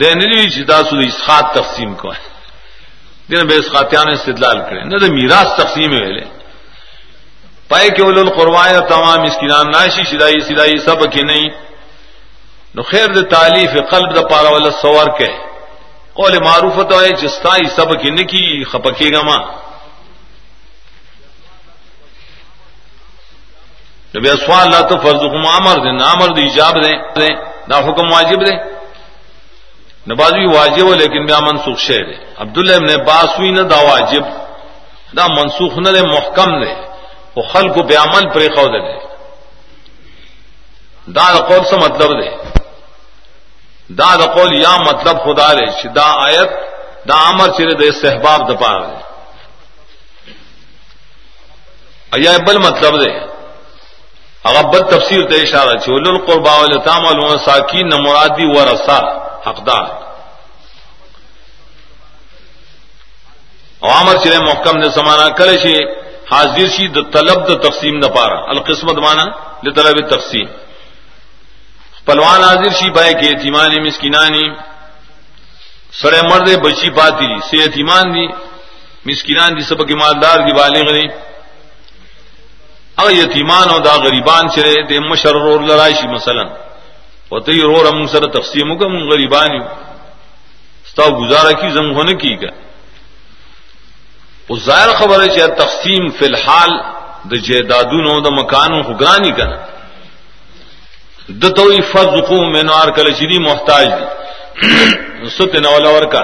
دینلی 0.00 0.50
چتاسو 0.50 0.96
د 1.00 1.04
اسخات 1.06 1.54
تقسیم 1.54 1.94
کا 1.94 2.08
ہے 2.08 2.35
دین 3.30 3.46
بے 3.46 3.56
اسقاتیان 3.56 4.08
استدلال 4.08 4.58
کرے 4.60 4.80
نہ 4.84 4.98
تو 4.98 5.06
میراث 5.12 5.48
تقسیم 5.56 5.90
ویلے 5.90 6.24
پائے 7.68 7.88
کہ 7.88 8.02
اول 8.02 8.18
القربان 8.18 8.74
تمام 8.88 9.22
مسکینان 9.22 9.66
ناشی 9.70 10.04
شدائی 10.04 10.40
سدائی 10.40 10.78
سب 10.78 11.12
کی 11.12 11.22
نہیں۔ 11.22 11.48
نو 12.74 12.82
خیر 12.82 13.06
د 13.06 13.30
تعلیف 13.30 13.70
قلب 13.90 14.16
د 14.16 14.30
پارا 14.30 14.48
ولا 14.48 14.70
سوار 14.70 15.18
کے۔ 15.18 15.28
قول 16.12 16.38
معروف 16.44 16.88
تو 16.88 17.02
ہے 17.02 17.08
جستائی 17.08 17.68
سب 17.76 18.02
کی 18.02 18.10
نکی، 18.10 18.64
خپکے 18.64 19.12
گا 19.12 19.22
ماں۔ 19.22 19.42
نبی 24.14 24.28
سوال 24.28 24.60
اللہ 24.60 24.88
تو 24.88 24.98
فرض 24.98 25.20
حکم 25.20 25.46
امر 25.46 25.74
دیں 25.74 26.06
امر 26.06 26.28
دی 26.34 26.42
ایجاب 26.42 26.74
دیں 27.16 27.30
نہ 27.68 27.74
حکم 27.74 28.12
واجب 28.12 28.46
دیں 28.46 28.75
نبازوی 30.10 30.46
واجب 30.46 30.86
ہو 30.86 30.94
لیکن 30.94 31.26
بیا 31.26 31.38
منسوخ 31.40 31.78
شہ 31.78 31.92
دے۔ 31.92 32.34
عبداللہ 32.36 32.74
ابن 32.74 33.00
عباس 33.00 33.38
ہوئی 33.38 33.50
نہ 33.50 33.62
دا 33.62 33.76
واجب، 33.76 34.22
دا 35.16 35.26
منسوخ 35.26 35.78
نہ 35.78 35.88
محکم 36.02 36.64
دے۔ 36.64 36.74
وہ 37.36 37.42
خل 37.42 37.68
کو 37.68 37.82
بیامل 37.82 38.28
پرے 38.28 38.48
خو 38.48 38.66
دے۔ 38.66 38.98
دا 41.12 41.46
قول 41.48 41.64
سے 41.64 41.76
مطلب 41.76 42.10
دے۔ 42.10 42.58
دا 43.88 44.16
قول 44.16 44.60
یا 44.60 44.76
مطلب 44.76 45.16
خدا 45.24 45.52
دے 45.52 45.88
دا 45.88 46.24
آیت، 46.24 46.50
دا 47.08 47.28
امر 47.28 47.48
چرے 47.48 47.74
دے 47.74 47.92
صحباب 47.92 48.48
دپا 48.48 48.78
دے۔ 48.78 48.94
ایا 52.12 52.32
بل 52.46 52.58
مطلب 52.58 53.00
دے۔ 53.00 53.18
اگر 54.44 54.68
بل 54.68 54.80
تفسیر 54.80 55.22
دے 55.22 55.36
اشارہ 55.36 55.78
چھول 55.78 56.08
القربا 56.08 56.52
والتام 56.52 57.04
والمساکین 57.06 57.88
مرادی 57.88 58.58
ورثہ۔ 58.58 59.25
حقدار۔ 59.46 59.84
عوامر 63.82 64.16
چرے 64.24 64.38
محکم 64.38 64.78
نے 64.78 64.90
سمانا 64.90 65.28
کرے 65.28 65.58
شی 65.58 65.84
حاضر 66.30 66.68
شی 66.68 66.88
د 66.88 66.98
طلب 67.12 67.48
د 67.48 67.62
تقسیم 67.62 67.98
نہ 67.98 68.06
پارا۔ 68.06 68.40
القسمت 68.50 68.98
مانا 68.98 69.24
لطلب 69.62 70.10
تقسیم۔ 70.10 70.46
پلوان 72.04 72.44
حاضر 72.44 72.70
شی 72.70 72.90
پائے 72.90 73.14
کہ 73.14 73.26
یتیمانی 73.26 73.80
مسکینانی 73.80 74.48
سڑے 75.92 76.22
مرد 76.22 76.48
بچی 76.64 76.90
پاتی 76.90 77.26
دی۔ 77.26 77.40
سے 77.48 77.56
یتیمان 77.56 78.14
دی۔ 78.14 78.26
مسکینان 79.06 79.56
دی 79.56 79.62
سب 79.62 79.88
کے 79.88 79.94
مالدار 79.94 80.36
دی 80.36 80.52
بالغ 80.52 80.92
نہیں 80.92 81.08
اگر 82.96 83.10
یتیمان 83.10 83.70
او 83.70 83.78
دا 83.78 83.96
غریبان 83.96 84.48
چرے 84.48 84.74
دے 84.86 85.00
مشر 85.00 85.32
رور 85.32 85.60
لرائشی 85.60 86.08
و 87.30 87.38
تی 87.40 87.60
رور 87.60 87.86
ہم 87.86 88.06
سر 88.06 88.26
تقسیم 88.30 88.76
کا 88.78 88.88
من 88.88 89.08
غریبان 89.08 89.58
ستا 90.86 91.08
گزارا 91.20 91.50
کی 91.60 91.70
زم 91.70 91.90
ہونے 91.96 92.14
کی 92.16 92.34
کا 92.36 92.52
وہ 94.48 94.56
ظاہر 94.64 94.90
خبر 94.98 95.22
ہے 95.22 95.28
چاہے 95.28 95.54
تقسیم 95.54 96.08
فی 96.18 96.24
الحال 96.24 96.72
دا 97.30 97.36
جیدادون 97.46 98.06
او 98.10 98.20
دا 98.20 98.30
مکان 98.30 98.72
حکرانی 98.82 99.30
کنا 99.30 99.58
دتوئی 101.40 101.80
فرض 101.92 102.20
کو 102.28 102.36
میں 102.50 102.62
کل 102.96 103.12
چری 103.12 103.38
محتاج 103.38 103.86
دی. 103.88 104.06
ست 105.28 105.54
نولا 105.56 105.98
کا 106.12 106.20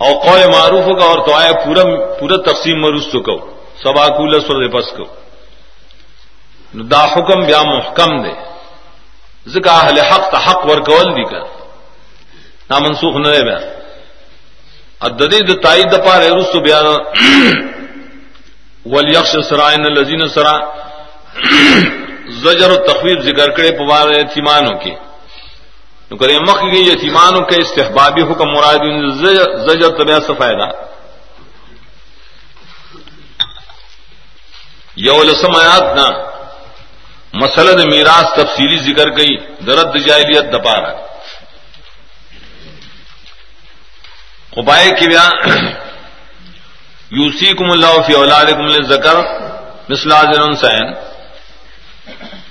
او 0.00 0.12
قول 0.20 0.42
معروف 0.52 0.86
کا 0.98 1.04
اور 1.04 1.18
تو 1.26 1.34
آئے 1.34 1.52
پورا 1.64 1.82
پورا 2.20 2.36
تقسیم 2.42 2.80
مروس 2.80 3.06
تو 3.12 3.36
سبا 3.82 4.06
کو 4.08 4.40
سر 4.40 4.68
پس 4.68 4.90
کو 4.96 5.04
دا 6.90 7.02
حکم 7.04 7.44
بیا 7.46 7.62
محکم 7.64 8.16
دے 8.22 8.32
ذکا 9.46 9.72
اہل 9.72 9.98
حق 10.10 10.30
تا 10.30 10.38
حق 10.46 10.64
ورکول 10.70 11.14
دی 11.16 11.24
کر 11.30 11.42
نا 12.70 12.78
منسوخ 12.78 13.16
نہ 13.16 13.28
دے 13.34 13.42
بیا. 13.44 13.58
اددی 15.06 15.40
د 15.48 15.60
تائید 15.62 15.88
د 15.92 16.04
پاره 16.04 16.28
رسو 16.36 16.60
بیا 16.60 16.80
ولیخش 18.92 19.32
سرائن 19.48 19.84
الذین 19.84 20.26
سرا 20.34 20.56
زجر 22.42 22.70
و 22.70 22.76
تخویف 22.86 23.18
ذکر 23.24 23.50
کرے 23.56 23.70
پوار 23.78 24.10
یتیمانوں 24.18 24.74
کی 24.82 24.94
نو 26.10 26.16
کرے 26.16 26.38
مخ 26.48 26.62
گئی 26.72 26.82
یتیمانوں 26.88 27.40
کے 27.50 27.60
استحبابی 27.62 28.22
حکم 28.30 28.48
مراد 28.54 28.84
زجر 29.66 29.96
طبیعت 29.98 30.22
سے 30.26 30.34
فائدہ 30.38 30.68
یول 35.06 35.34
سمایات 35.40 35.94
نہ 35.96 36.08
مسلد 37.32 37.80
میراث 37.80 38.32
تفصیلی 38.34 38.78
ذکر 38.78 39.16
گئی 39.16 39.36
درد 39.66 39.96
جاہلیت 39.96 40.52
دپارا 40.52 40.92
قبائے 44.50 44.90
کی 44.90 45.06
بیا 45.06 45.30
یوسی 47.10 47.52
کم 47.52 47.70
اللہ 47.70 48.00
فی 48.06 48.12
اولاد 48.12 48.44
کم 48.44 48.68
ذکر 48.68 49.16
مسلا 49.88 50.22
سین 50.60 50.94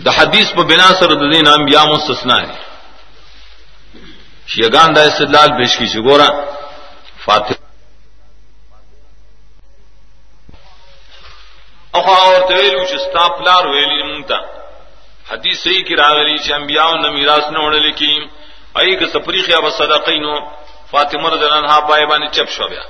دا 0.05 0.11
حدیث 0.11 0.51
پر 0.53 0.63
بنا 0.63 0.87
سر 0.99 1.31
دین 1.31 1.47
انبیاء 1.47 1.83
مستثنا 1.83 2.35
ہے۔ 2.41 2.55
شیگان 4.47 4.95
دا 4.95 5.01
استدلال 5.01 5.49
پیش 5.49 5.77
کی 5.77 5.87
شگورا 5.87 6.27
فاتح۔ 7.25 7.53
اخوا 11.93 12.15
اور 12.15 12.47
تویلو 12.47 12.85
چستا 12.85 13.27
پلار 13.27 13.65
ویلی 13.65 14.03
مونتا۔ 14.03 14.56
حدیث 15.31 15.63
صحیح 15.63 15.83
کی 15.87 15.95
راغلی 15.95 16.37
چ 16.37 16.51
انبیاء 16.53 16.91
نہ 17.03 17.09
میراث 17.15 17.49
نہ 17.51 17.59
وړل 17.59 17.91
کی 18.01 18.13
ای 18.79 18.95
که 18.95 19.05
سپریخ 19.13 19.49
یا 19.49 19.69
صدقینو 19.77 20.35
فاطمه 20.91 21.29
رضی 21.29 21.45
الله 21.45 21.57
عنها 21.57 21.81
پای 21.81 22.05
باندې 22.05 22.29
چپ 22.35 22.49
شو 22.49 22.67
بیا۔ 22.67 22.83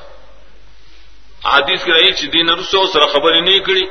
حدیث 1.45 1.83
کې 1.83 1.91
راځي 1.91 2.13
چې 2.19 2.25
دین 2.35 2.49
رسو 2.49 2.87
سره 2.93 3.05
خبرې 3.05 3.41
نه 3.41 3.59
کړي 3.67 3.85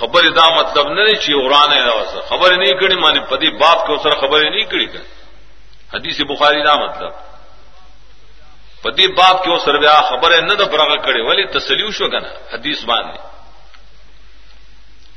خبر 0.00 0.28
دا 0.30 0.46
مطلب 0.50 0.88
نه 0.88 1.04
دی 1.06 1.16
چې 1.16 1.30
ورانه 1.44 1.86
راوسه 1.86 2.20
خبر 2.28 2.56
نه 2.56 2.80
کړي 2.80 2.96
معنی 3.02 3.20
په 3.20 3.36
دې 3.36 3.50
باب 3.60 3.78
کې 3.86 4.02
سره 4.02 4.14
خبرې 4.20 4.48
نه 4.56 4.66
کړي 4.70 4.88
حدیث 5.94 6.20
بخاری 6.20 6.62
دا 6.62 6.74
مطلب۔ 6.76 7.12
په 8.82 8.90
دې 8.90 9.06
باب 9.18 9.44
کې 9.44 9.64
سره 9.64 9.78
بیا 9.78 10.00
خبره 10.10 10.40
نه 10.40 10.54
ده 10.54 10.64
برغه 10.64 10.96
کړي 10.96 11.20
ولی 11.28 11.46
تسلیو 11.46 11.90
شو 11.90 12.08
کنه 12.08 12.30
حدیث 12.52 12.84
باندې 12.84 13.18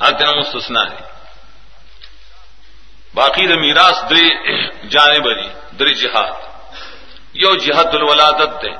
اته 0.01 0.33
مستثنا 0.39 0.83
دي 0.83 1.03
باقی 3.17 3.47
د 3.47 3.53
میراث 3.57 3.97
درې 4.11 4.27
جانب 4.93 5.25
دي 5.37 5.49
درې 5.79 5.93
جهاد 6.01 6.33
یو 7.33 7.55
جهاد 7.55 7.95
الولادت 7.95 8.61
ده 8.61 8.73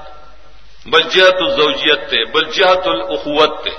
بل 0.86 1.04
جهاد 1.04 1.42
الزوجیت 1.42 2.02
ده 2.12 2.26
بل 2.34 2.46
جهاد 2.52 2.88
الاخوت 2.88 3.66
ده 3.66 3.72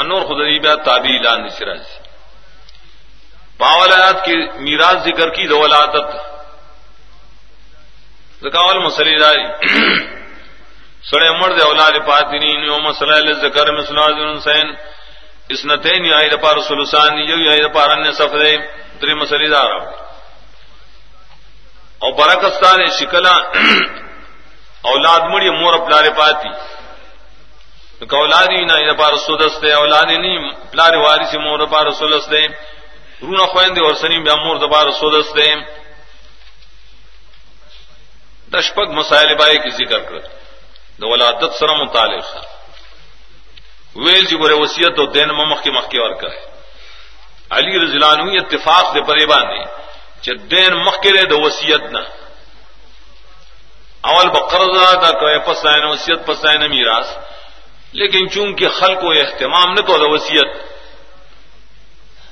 انور 0.00 0.22
خدای 0.22 0.58
بیا 0.58 0.74
تابع 0.74 1.10
اعلان 1.10 1.44
نشراز 1.44 1.86
باولات 3.58 4.24
کی 4.24 4.36
میراث 4.58 4.96
ذکر 5.04 5.28
کی 5.30 5.46
د 5.46 5.52
ولادت۔ 5.52 6.08
زکاول 8.42 8.78
مسلی 8.78 9.18
داری۔ 9.18 9.46
سڑے 11.10 11.30
مرد 11.30 11.60
اولاد 11.62 11.92
پاتنی 12.06 12.52
نو 12.66 12.78
مسئلہ 12.78 13.32
ذکر 13.32 13.72
مسلم 13.72 14.36
حسین۔ 14.36 14.66
اسنتین 15.50 16.04
یا 16.04 16.18
اید 16.18 16.34
پار 16.40 16.58
سلسان 16.68 17.18
یو 17.18 17.38
یا 17.38 17.52
اید 17.52 17.72
پار 17.72 17.90
ان 17.90 18.12
سفر 18.12 18.44
دری 19.00 19.14
مسلی 19.14 19.48
دار 19.48 19.70
او 21.98 22.12
برکستان 22.12 22.90
شکلا 23.00 23.34
اولاد 24.92 25.20
مڑی 25.20 25.50
مور 25.50 25.74
پلار 25.86 26.04
پاتی۔ 26.16 26.48
کہ 28.06 28.16
اولادی 28.16 28.64
نہ 28.64 28.72
اید 28.72 28.98
پار 28.98 29.16
سودست 29.16 29.64
اولادی 29.64 30.16
نہیں 30.18 30.50
پلار 30.72 30.96
وارث 30.96 31.34
مور 31.34 31.66
پار 31.66 31.90
سولست 31.90 32.34
رونا 33.22 33.44
خويندې 33.44 33.80
اور 33.84 33.94
سنیم 33.94 34.22
بیا 34.24 34.34
مور 34.34 34.56
د 34.56 34.70
پار 34.72 34.90
سودست 34.90 35.38
دشپک 38.54 38.88
مسائل 38.88 39.34
بای 39.34 39.56
کی 39.58 39.70
ذکر 39.70 40.00
کړ 40.00 40.18
د 41.00 41.04
ولادت 41.04 41.54
سره 41.60 41.74
متعلق۔ 41.74 42.53
ویل 43.96 44.26
چې 44.26 44.34
ګوره 44.34 44.54
وصیت 44.62 44.98
او 44.98 45.06
دین 45.06 45.28
مخ 45.30 45.62
کې 45.62 45.70
مخ 45.70 45.86
کې 45.88 45.98
ورکه 45.98 46.30
علی 47.50 47.78
رضی 47.78 47.96
الله 47.96 48.12
عنه 48.12 48.38
اتفاق 48.40 48.94
دې 48.94 49.02
پرې 49.08 49.26
باندې 49.32 49.62
چې 50.22 50.30
دین 50.54 50.72
مخ 50.74 50.96
کې 51.02 51.26
د 51.30 51.34
وصیت 51.46 51.82
نه. 51.82 52.04
اول 54.10 54.28
بقرض 54.28 54.74
دا 55.02 55.10
کوي 55.20 55.38
پس 55.46 55.64
نه 55.64 55.90
وصیت، 55.90 56.26
پس 56.26 56.44
نه 56.44 56.68
میراث. 56.68 57.08
لیکن 58.00 58.28
چونکہ 58.34 58.68
خلق 58.78 59.04
و 59.04 59.10
اہتمام 59.10 59.72
نہ 59.74 59.80
کو 59.86 59.94
وصیت، 60.12 60.50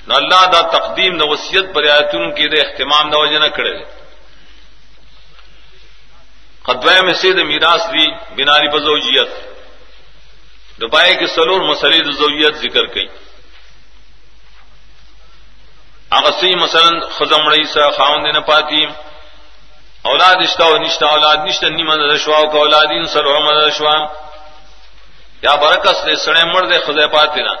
نو 0.07 0.15
الله 0.15 0.45
دا 0.53 0.61
تقدیم 0.77 1.17
د 1.17 1.29
وصیت 1.33 1.65
پر 1.73 1.83
آیاتونو 1.83 2.29
کې 2.35 2.45
د 2.53 2.55
اهتمام 2.65 3.09
د 3.09 3.15
وجه 3.15 3.39
نه 3.39 3.49
کړل 3.49 3.77
قدوه 6.67 7.01
میں 7.05 7.13
سے 7.21 7.31
د 7.33 7.41
میراث 7.51 7.83
دی، 7.93 8.07
بناری 8.35 8.69
په 8.73 8.79
زوجیت 10.83 10.91
دبائے 10.91 11.13
کے 11.15 11.27
سلور 11.27 11.61
مسلید 11.61 12.11
زویت 12.11 12.55
ذکر 12.55 12.85
کئی 12.93 13.07
اغسی 16.11 16.55
مثلا 16.55 16.89
خزم 17.09 17.47
رئیسا 17.49 17.89
خاون 17.89 18.23
دینا 18.23 18.39
پاتی 18.41 18.85
اولاد 20.05 20.37
اشتا 20.43 20.65
و 20.65 20.77
نشتا 20.77 21.07
اولاد 21.07 21.37
نشتا 21.47 21.67
نیمن 21.69 21.99
رشوا 22.01 22.41
کا 22.51 22.57
اولادین 22.57 23.05
سر 23.05 23.25
و 23.25 23.35
عمر 23.35 23.55
رشوا 23.57 23.95
یا 25.43 25.55
برکس 25.55 26.05
دے 26.05 26.15
سڑے 26.15 26.43
مرد 26.45 26.71
خزے 26.85 27.07
پاتی 27.07 27.41
نا 27.41 27.53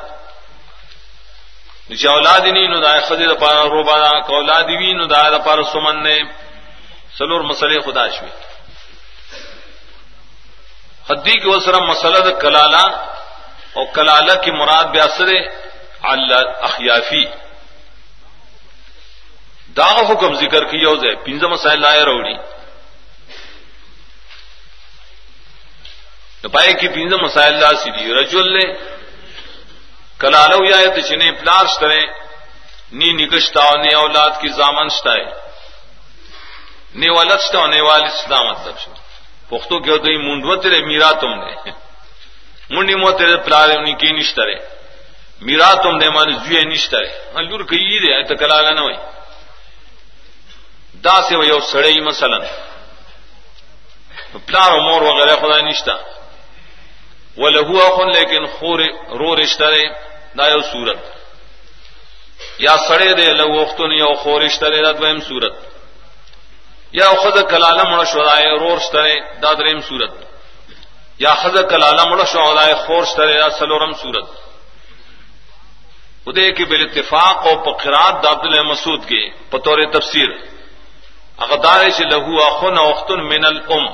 نیچے 1.89 2.07
اولاد 2.07 2.45
نہیں 2.45 2.67
نو 2.67 2.79
دائے 2.79 3.01
خزے 3.01 3.27
دا 3.27 3.33
پارا 3.35 3.63
روبانا 3.65 4.11
کا 4.27 4.33
اولادی 4.33 4.75
وی 4.77 4.93
نو 4.93 5.05
دائے 5.05 5.31
دا 5.31 5.37
پارا 5.37 5.63
سمن 5.73 6.03
نے 6.03 6.17
سلور 7.17 7.41
مسئلے 7.41 7.79
خدا 7.79 8.07
شوی 8.09 8.31
حدی 11.09 11.33
کے 11.39 11.47
وسرم 11.49 11.83
مسلد 11.85 12.27
کلالہ 12.41 12.85
اور 13.73 13.85
کلالہ 13.93 14.41
کی 14.43 14.51
مراد 14.51 14.83
بیاسر 14.83 15.27
اللہ 16.01 16.61
اخیافی۔ 16.61 17.25
داغ 19.77 20.11
حکم 20.11 20.33
ذکر 20.33 20.63
کی 20.63 20.77
یوز 20.77 21.05
ہے، 21.05 21.15
پنجم 21.15 21.49
مسائل 21.49 21.81
لائے 21.81 22.01
روڑی۔ 22.01 22.35
پائے 26.51 26.73
کی 26.73 26.87
پنجم 26.87 27.17
مسائل 27.23 27.53
لا 27.53 27.69
سی 27.83 28.13
رجول 28.21 28.53
نے 28.53 28.73
کلالو 30.19 30.65
یا 30.65 30.95
تو 30.95 31.01
چنے 31.01 31.31
پلاس 31.31 31.79
کرے، 31.79 32.01
نی 32.91 33.25
نکشتا 33.25 33.61
نے 33.61 33.95
اولاد 33.95 34.29
کی 34.29 34.47
زامن 34.47 34.89
شتا 34.89 35.13
ہے۔ 35.13 35.43
نی 36.95 37.09
والدشتا 37.09 37.65
نے 37.65 37.81
والد 37.81 38.31
مطلب 38.31 38.79
شتا۔ 38.79 38.93
پختو 39.49 39.79
کے 39.79 39.91
ہوتے 39.91 40.17
منڈو 40.17 40.55
تیرے 40.55 40.85
میرا 40.85 41.11
تم 41.11 41.33
نے۔ 41.33 41.82
منڈی 42.69 42.95
مو 42.95 43.11
تیرے 43.11 43.37
پلارے 43.37 43.73
انہیں 43.73 43.95
کی 43.95 44.07
نشترے 44.07 44.55
میرا 45.41 45.73
تم 45.73 45.97
نے 45.97 46.09
مانے 46.09 46.31
زوئے 46.31 46.63
نشترے 46.63 47.07
ہاں 47.07 47.43
لور 47.43 47.59
کئی 47.59 47.99
دے 47.99 48.23
تو 48.23 48.35
کلا 48.35 48.71
نہ 48.71 48.79
ہوئی۔ 48.79 48.95
دا 51.03 51.21
سے 51.29 51.35
وہ 51.35 51.59
سڑے 51.59 52.01
مثلا۔ 52.01 52.37
پلار 54.45 54.71
و 54.71 54.81
مور 54.81 55.01
وغیرہ 55.01 55.35
خدا 55.35 55.61
نشتا 55.61 55.93
وہ 57.37 57.49
لہو 57.49 57.93
اخن 57.93 58.07
لیکن 58.11 58.45
خور 58.45 58.79
رو 59.19 59.41
رشتہ 59.41 59.63
دا 60.37 60.47
یو 60.47 60.61
صورت۔ 60.61 60.97
یا 62.59 62.75
سڑے 62.87 63.13
دے 63.13 63.33
لو 63.33 63.61
وختن 63.61 63.91
یا 63.91 64.13
خورش 64.13 64.59
ترے 64.59 64.81
دا 64.81 64.91
دویم 64.91 65.19
صورت۔ 65.19 65.53
یا 66.91 67.09
خد 67.09 67.49
کلاله 67.49 67.95
مړ 67.95 68.03
شو 68.05 68.23
دای 68.23 68.45
رور 68.59 68.77
شتره 68.79 69.15
دا 69.41 69.53
دریم 69.53 69.81
صورت۔ 69.81 70.32
یا 71.23 71.33
خد 71.41 71.57
کلاله 71.71 72.03
مړ 72.03 72.25
شو 72.31 72.53
دای 72.55 72.73
خور 72.73 73.03
سلورم 73.59 73.93
صورت 73.93 74.25
ودے 76.25 76.51
کې 76.51 76.63
بل 76.69 76.81
اتفاق 76.83 77.47
او 77.47 77.55
په 77.65 77.71
قرات 77.83 78.21
د 78.23 78.25
عبد 78.27 78.45
الله 78.45 79.85
تفسیر۔ 79.91 80.29
اغدار 81.37 81.89
چې 81.89 82.03
له 82.11 82.47
اخن 82.47 82.77
وختن 82.77 83.19
من 83.33 83.45
الام۔ 83.45 83.85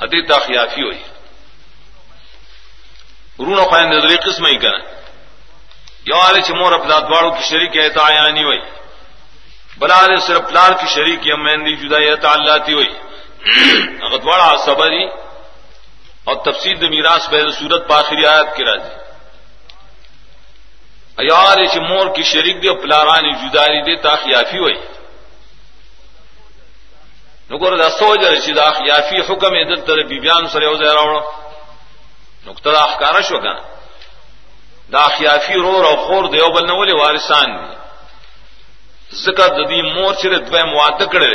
ادي 0.00 0.20
دا 0.22 0.38
خیافی 0.38 0.82
وي 0.82 1.02
ورونو 3.38 3.64
خويند 3.64 3.92
د 3.92 4.08
دې 4.08 4.18
قسمه 4.26 4.48
یې 4.48 4.58
کنه 4.62 4.80
یو 6.06 6.20
اړ 6.20 6.34
چې 6.46 6.50
مور 6.50 6.78
په 6.78 7.00
دواړو 7.00 7.42
شریک 7.48 7.76
ہے 7.76 7.88
تا 7.88 8.08
عیانی 8.08 8.44
وي 8.44 8.60
بلا 9.78 10.00
صرف 10.26 10.48
پلار 10.48 10.72
کی 10.80 10.86
شریک 10.94 11.26
یم 11.26 11.44
میں 11.44 11.56
دی 11.56 11.76
جدایت 11.76 12.24
ہوئی۔ 12.72 12.92
اغدواڑا 14.02 14.56
صبری 14.64 15.25
اور 16.26 16.36
تفسیر 16.44 16.88
میراث 16.88 17.28
بے 17.30 17.40
صورت 17.58 17.88
پاخری 17.88 18.26
آیت 18.26 18.56
کی 18.56 18.64
راضی۔ 18.64 18.94
ایار 21.22 21.56
چې 21.72 21.78
مور 21.90 22.06
کی 22.14 22.22
شریک 22.22 22.62
دی 22.62 22.74
پلارانی 22.82 23.32
جداری 23.42 23.80
دی 23.86 23.96
تا 24.02 24.14
خیافی 24.24 24.58
ہوئی۔ 24.58 24.78
نګور 27.50 27.76
دا 27.78 27.90
سو 27.90 27.96
سوجر 27.98 28.34
چې 28.40 28.50
دا 28.56 28.70
خیافی 28.70 29.20
حکم 29.28 29.52
دل 29.68 29.80
تر 29.80 30.02
بیبیان 30.02 30.48
سره 30.48 30.64
یو 30.64 30.76
ځای 30.76 30.94
راوړو 30.98 31.22
نقطه 32.46 32.82
احکار 32.82 33.20
شو 33.22 33.38
کنه 33.38 33.60
دا 34.92 35.08
خیافی 35.18 35.54
رو 35.54 35.74
او 35.86 35.96
خور 35.96 36.24
دیو 36.32 36.50
بل 36.50 36.66
نه 36.66 36.74
ولي 36.74 36.92
وارثان 36.92 37.56
دي 37.56 37.76
زکه 39.10 39.46
د 39.48 39.58
دې 39.70 39.80
مور 39.94 40.14
چې 40.14 40.26
دوی 40.26 40.62
مواده 40.62 41.06
کړل 41.06 41.34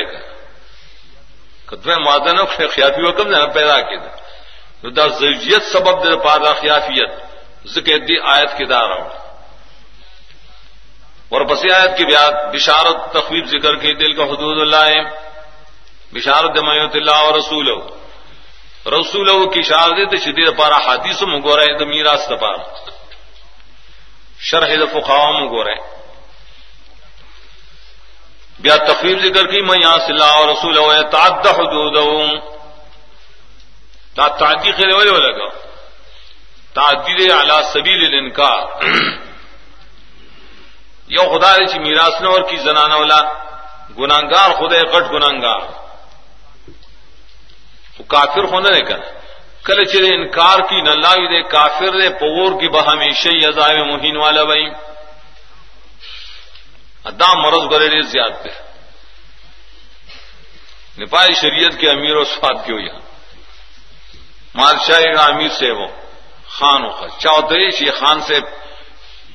کدوې 1.70 1.98
مواده 2.06 2.32
نه 2.32 2.46
خیافی 2.46 3.02
حکم 3.02 3.28
نه 3.28 3.48
پیدا 3.48 3.82
کړي 3.82 4.21
نو 4.84 4.90
دا 4.90 5.08
زوجیت 5.08 5.64
سبب 5.72 5.96
د 6.04 6.06
پاره 6.24 6.54
خیافیت 6.62 7.12
ذکر 7.74 7.98
دی 8.08 8.16
آیت 8.36 8.52
کې 8.58 8.66
دا 8.70 8.82
راوړو 8.90 9.20
اور 11.32 11.42
پسی 11.50 11.72
آیت 11.72 11.98
کی 11.98 12.06
بیات 12.06 12.36
بشارت 12.54 12.98
تخویب 13.14 13.46
ذکر 13.48 13.76
کی 13.82 13.94
دل 13.94 14.12
کا 14.14 14.24
حدود 14.24 14.58
اللہ 14.62 14.86
ہے. 14.86 15.02
بشارت 16.14 16.56
دمیت 16.56 16.96
اللہ 16.96 17.18
اور 17.26 17.34
رسول 17.34 17.68
رسول 18.94 19.30
کی 19.54 19.62
شارت 19.64 20.16
شدید 20.24 20.58
پارا 20.58 20.78
حادیث 20.86 21.22
مگو 21.24 21.58
رہے 21.58 21.78
تو 21.80 21.86
میراث 21.86 22.28
پار 22.42 22.58
شرح 24.50 24.72
فخاو 24.94 25.32
مگو 25.34 25.64
رہے. 25.64 25.80
بیا 28.60 28.76
تخویب 28.88 29.18
ذکر 29.26 29.46
کی 29.52 29.62
میں 29.62 29.80
یہاں 29.82 29.98
سے 29.98 30.12
اللہ 30.14 30.32
اور 30.40 30.48
رسول 30.48 30.76
تعد 31.12 31.48
حدود 31.48 31.96
تعدی 34.16 34.72
خیر 34.72 34.88
لگا 34.88 35.52
تعدید 36.76 37.32
اعلی 37.32 37.64
سبیل 37.74 38.06
الانکار. 38.06 38.68
یو 41.08 41.24
خدا 41.30 41.52
دې 41.58 41.72
چې 41.72 41.78
میراث 41.80 42.22
نه 42.22 42.44
کی 42.50 42.58
زنانه 42.58 42.98
ولا 43.00 43.22
ګناګار 43.98 44.52
خدای 44.60 44.82
غټ 44.82 45.06
ګناګار 45.14 45.62
او 47.98 48.06
کافر 48.14 48.46
خو 48.46 48.60
نه 48.60 48.82
کنه 48.82 49.04
کله 49.66 49.84
چې 49.86 49.98
انکار 50.14 50.62
کی 50.70 50.82
نه 50.82 50.92
الله 50.92 51.44
کافر 51.56 51.92
دې 51.92 52.10
پور 52.20 52.60
کی 52.60 52.68
به 52.68 52.82
همیشه 52.82 53.30
عذاب 53.50 53.78
مهین 53.92 54.18
والا 54.18 54.44
وای 54.46 54.72
ادا 57.06 57.34
مرض 57.44 57.64
غره 57.72 57.90
دې 57.90 58.06
زیات 58.06 58.44
ده 58.44 58.54
نپائی 60.98 61.34
شریعت 61.42 61.80
کے 61.80 61.90
امیر 61.90 62.16
و 62.16 62.24
سواد 62.24 62.66
کی 62.66 62.72
ہوئی 62.72 62.86
مادشاہ 62.86 63.01
کا 64.56 65.26
امیر 65.26 65.50
سے 65.50 65.72
وہ 65.72 65.88
خان 66.48 66.86
و 66.86 67.08
چودھری 67.08 67.72
شی 67.72 67.92
خان 67.92 68.22
سے 68.22 68.40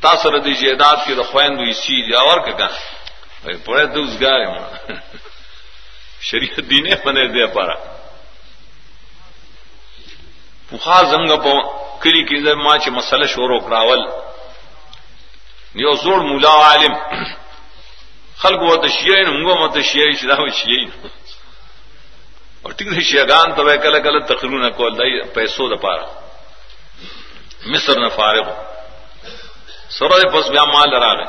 تاثر 0.00 0.38
دی 0.38 0.54
جیداد 0.54 0.96
کی 1.06 1.14
خوین 1.14 1.58
دوی 1.58 1.72
سی 1.72 2.06
دی 2.06 2.14
اور 2.14 2.40
کہ 2.40 2.52
کہا 2.52 2.68
پڑے 3.64 3.86
دوز 3.86 4.20
گارے 4.20 4.46
ماں 4.46 4.92
شریعت 6.20 6.56
دینے 6.56 6.90
بنے 7.04 7.26
دے 7.28 7.46
پارا۔ 7.46 7.74
پخا 10.70 11.02
زنگ 11.02 11.30
پو 11.42 11.54
کلی 11.98 12.22
کی 12.24 12.42
زر 12.42 12.54
ماں 12.54 12.78
چ 12.78 12.88
مسئلہ 12.88 13.24
شورو 13.24 13.60
کراول۔ 13.60 14.00
نیو 15.74 15.92
زور 15.92 16.18
مولا 16.18 16.50
عالم۔ 16.50 16.94
خلق 18.36 18.62
و 18.62 18.86
تشیعین 18.86 19.30
منگو 19.30 19.54
مت 19.54 19.84
شیعی 19.84 20.12
شدا 20.12 20.34
و 20.38 20.48
شیعی 20.48 20.84
اور 22.66 22.72
ٹھیک 22.78 22.88
ہے 22.96 23.02
شیعگان 23.08 23.52
تو 23.56 23.64
کل 23.82 23.98
کل 24.02 24.16
تقرون 24.28 24.70
کول 24.76 24.96
دای 24.98 25.20
پیسو 25.34 25.66
د 25.72 25.80
پارا۔ 25.82 26.06
مصر 27.72 27.98
نہ 28.00 28.08
فارغ 28.14 28.48
سره 29.98 30.30
پس 30.32 30.48
بیا 30.54 30.64
مال 30.70 30.94
راغی 31.02 31.26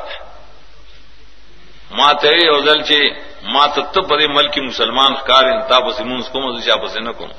ما 1.97 2.07
ته 2.21 2.31
یو 2.37 2.55
ځل 2.67 2.79
چې 2.89 2.99
ما 3.53 3.65
ته 3.75 3.81
ته 3.93 4.01
په 4.11 4.27
ملک 4.37 4.57
مسلمان 4.69 5.11
ښکار 5.19 5.43
انتا 5.49 5.79
پس 5.87 5.99
مونږ 5.99 6.23
کوم 6.31 6.59
ځا 6.67 6.77
پس 6.83 6.95
نه 7.07 7.13
کوم 7.13 7.29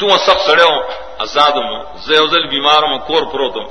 دوه 0.00 0.18
سخت 0.26 0.42
سړیو 0.48 0.72
آزاد 1.26 1.56
مو 1.68 1.78
زه 2.04 2.12
یو 2.18 2.26
ځل 2.34 2.44
بیمار 2.50 2.82
مو 2.90 2.98
کور 3.08 3.22
پروتم 3.32 3.66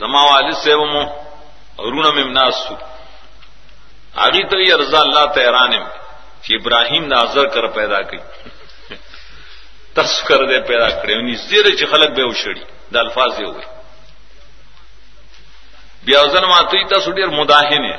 زما 0.00 0.24
والد 0.30 0.58
سیو 0.64 0.84
مو 0.94 1.04
ورونه 1.78 2.10
مم 2.18 2.32
ناسو 2.38 2.74
هغه 4.16 4.42
ته 4.50 4.56
یې 4.64 4.74
رضا 4.82 5.00
الله 5.06 5.24
ته 5.38 5.40
ایرانم 5.40 5.86
چې 6.46 6.54
ابراهیم 6.60 7.06
ناظر 7.12 7.46
کر 7.54 7.66
پیدا 7.66 8.00
کړي 8.02 8.20
تذکر 9.94 10.40
دې 10.50 10.66
پیدا 10.68 10.88
کړی 11.00 11.14
ونی 11.16 11.34
زیره 11.34 11.70
چې 11.78 11.84
خلک 11.92 12.10
به 12.16 12.24
وشړي 12.26 12.64
د 12.92 12.96
الفاظ 13.04 13.38
یې 13.40 13.48
وي 13.54 13.64
بیا 16.06 16.20
ځن 16.32 16.44
ماته 16.50 16.88
تاسو 16.90 17.12
ډیر 17.12 17.28
مداهنه 17.38 17.94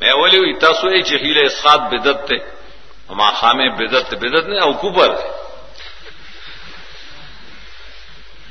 مې 0.00 0.12
ولي 0.20 0.38
وي 0.38 0.54
تاسو 0.64 0.86
یې 0.88 1.02
چې 1.08 1.14
هیله 1.24 1.46
اسقاط 1.46 1.80
بدعت 1.92 2.26
ته 2.28 2.38
ما 3.20 3.28
خامه 3.40 3.68
بدعت 3.80 4.14
بدعت 4.14 4.44
نه 4.52 4.62
او 4.62 4.72
کوبر 4.84 5.10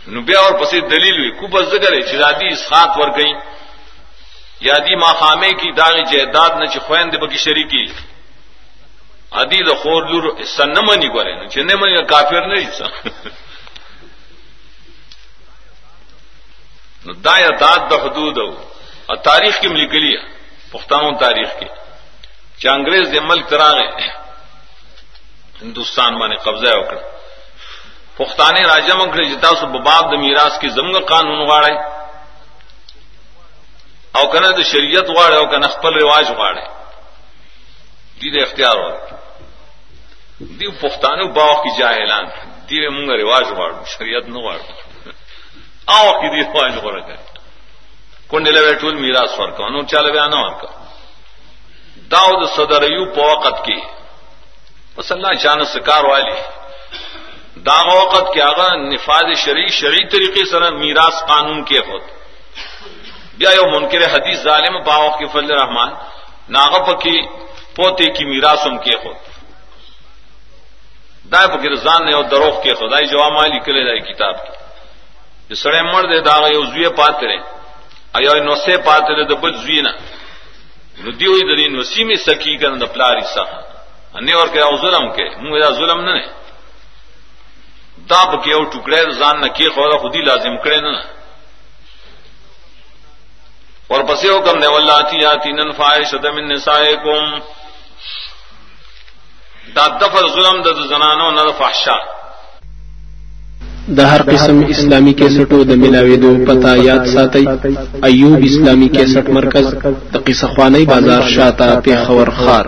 نو 0.08 0.22
بیا 0.22 0.40
اور 0.40 0.54
پسې 0.60 0.78
دلیل 0.94 1.20
وي 1.20 1.32
کوبر 1.40 1.64
زګره 1.64 2.00
چې 2.10 2.16
دادی 2.24 2.48
اسقاط 2.54 2.98
ور 2.98 3.10
گئی 3.18 3.34
یادی 4.68 4.96
ما 4.96 5.12
خامه 5.20 5.52
کی 5.62 5.72
داغ 5.72 6.00
جیداد 6.12 6.52
نه 6.62 6.66
چې 6.72 6.80
خويند 6.86 7.20
به 7.20 7.28
کی 7.28 7.38
شریکی۔ 7.38 7.86
ادي 9.32 9.62
له 9.64 9.76
خور 9.76 10.08
لور 10.10 10.44
سنمنی 10.58 11.10
ګورې 11.10 11.34
نو 11.40 11.50
چې 11.50 11.58
نه 11.58 11.76
منی 11.76 12.06
کافر 12.06 12.48
نه 12.48 12.56
یې 12.62 12.70
نو 17.06 17.14
دا 17.14 17.38
یادات 17.40 17.82
د 17.90 17.94
حدود 18.04 18.38
او۔ 18.38 18.50
تاریخ 19.16 19.60
کې 19.62 19.68
ملګری 19.68 20.14
پښتانو 20.72 21.20
تاریخ 21.20 21.50
کې 21.60 21.68
چې 22.60 22.68
انګريز 22.68 23.06
د 23.12 23.22
ملک 23.30 23.48
تراغه 23.50 23.86
هندستان 25.62 26.20
باندې 26.20 26.38
قبضه 26.46 26.72
وکړه 26.80 27.02
پښتانه 28.20 28.60
راجا 28.74 28.96
مګړي 28.96 29.26
چې 29.32 29.42
تاسو 29.42 29.64
په 29.74 29.80
باب 29.88 30.12
د 30.12 30.16
میراث 30.24 30.60
کې 30.60 30.68
زموږ 30.78 31.04
قانون 31.14 31.40
غواړي 31.50 31.76
او 34.18 34.24
کنه 34.34 34.52
د 34.52 34.62
شریعت 34.72 35.08
غواړي 35.16 35.36
او 35.40 35.48
کنه 35.52 35.68
خپل 35.68 35.94
رواج 36.02 36.26
غواړي 36.38 36.66
دې 38.22 38.42
اختیار 38.44 38.78
ورکړي 38.78 39.18
دی 40.60 40.68
پښتانه 40.84 41.24
باغ 41.38 41.56
کې 41.64 41.72
جاهلان 41.80 42.26
دې 42.70 42.90
موږ 42.96 43.08
رواج 43.22 43.46
غواړو 43.58 43.86
شریعت 43.98 44.26
نو 44.34 44.40
واڑ 44.42 44.60
آو 45.98 46.08
نه 46.08 46.12
غواړو 46.12 46.14
او 46.14 46.22
کې 46.22 46.28
دې 46.34 46.44
خواج 46.52 46.74
غره 46.84 47.02
کړ 47.08 47.18
کونډه 48.30 48.52
له 48.56 48.76
ټول 48.82 48.94
میراث 49.04 49.40
ورکو 49.40 49.70
نو 49.76 49.80
چاله 49.92 50.12
بیان 50.12 50.34
ورکو 50.34 50.68
داود 52.12 52.42
صدر 52.58 52.84
یو 52.92 53.06
په 53.16 53.22
وخت 53.32 53.58
کې 53.66 53.80
پس 54.96 55.12
الله 55.12 55.36
شان 55.44 55.64
سکار 55.74 56.06
والی. 56.06 56.38
دا 57.68 57.80
وخت 57.88 58.26
کې 58.34 58.40
هغه 58.50 58.76
نفاذ 58.94 59.28
شرعي 59.44 59.70
شرعي 59.80 60.04
طریقې 60.14 60.46
سره 60.52 60.70
میراث 60.70 61.22
قانون 61.32 61.66
کې 61.66 61.80
خود. 61.90 62.02
بیا 63.38 63.52
یو 63.52 63.66
منکر 63.74 64.02
حدیث 64.14 64.40
ظالم 64.48 64.80
باوخ 64.84 65.14
کې 65.20 65.28
فضل 65.34 65.52
رحمان. 65.62 65.94
ناغه 66.50 66.80
پکې 66.88 67.28
پوتے 67.76 68.06
کی 68.16 68.26
میراث 68.26 68.66
هم 68.68 68.78
کې 68.84 68.96
خود. 69.02 69.18
دا 71.32 71.42
پکې 71.48 71.76
ځان 71.86 72.02
نه 72.06 72.16
او 72.16 72.24
دروغ 72.24 72.56
کې 72.64 72.74
خدای 72.80 73.06
جواب 73.14 73.32
مالی 73.34 73.60
کړي 73.66 73.82
دا 73.90 73.96
کتاب 74.10 74.36
کې 74.44 74.54
چې 75.50 75.56
سړی 75.64 75.82
مړ 75.92 76.04
دی 76.12 76.20
دا 76.30 76.36
یو 76.56 76.64
زوی 76.72 76.90
پاتره 77.02 77.40
ایا 78.18 78.34
نو 78.48 78.56
سه 78.66 78.78
پاتره 78.88 79.24
د 79.32 79.34
بل 79.42 79.54
زوی 79.64 79.82
نه 79.82 79.94
نو 81.04 81.12
دی 81.20 81.28
وی 81.28 81.44
د 81.50 81.52
دې 81.60 81.68
نو 81.76 81.84
سیمه 81.94 82.16
سکی 82.28 82.58
کنه 82.62 82.78
د 82.80 82.86
پلاری 82.94 83.26
څخه 83.36 83.58
ان 84.18 84.30
ورکه 84.40 84.60
او 84.68 84.78
ظلم 84.84 85.06
کې 85.16 85.28
موږ 85.42 85.54
دا 85.64 85.70
ظلم 85.80 86.00
نه 86.08 86.14
نه 86.18 86.26
دا 88.10 88.22
به 88.30 88.38
یو 88.56 88.64
ټوکړې 88.72 89.02
ځان 89.22 89.36
نه 89.44 89.50
کې 89.56 89.68
خو 89.74 89.98
خودي 90.02 90.22
لازم 90.22 90.58
کړي 90.64 90.80
نه 90.86 91.04
اور 93.92 94.02
پسی 94.08 94.30
حکم 94.30 94.58
نے 94.60 94.68
واللہ 94.68 94.98
آتی 95.28 95.52
فائشة 95.78 96.32
من 96.34 96.48
نسائکم. 96.48 97.24
دا 99.76 99.88
دفر 100.02 100.28
ظلم 100.36 100.62
دا 100.66 100.72
زنانو 100.90 101.32
نہ 101.32 101.52
فحشا. 101.58 101.98
دا 103.98 104.04
ہر 104.12 104.22
قسم 104.32 104.62
اسلامی 104.70 105.14
کیسٹو 105.20 105.64
د 105.64 105.78
ملاوی 105.84 106.16
دو 106.24 106.34
پتا 106.48 106.74
یاد 106.76 107.06
ساتي 107.14 107.46
ایوب 108.10 108.44
اسلامی 108.50 108.88
کیسٹ 108.98 109.30
مرکز 109.38 109.74
د 110.14 110.16
قصه 110.26 110.48
خوانی 110.48 110.86
بازار 110.86 111.28
شاته 111.36 111.82
پیښور 111.86 112.30
خار 112.40 112.66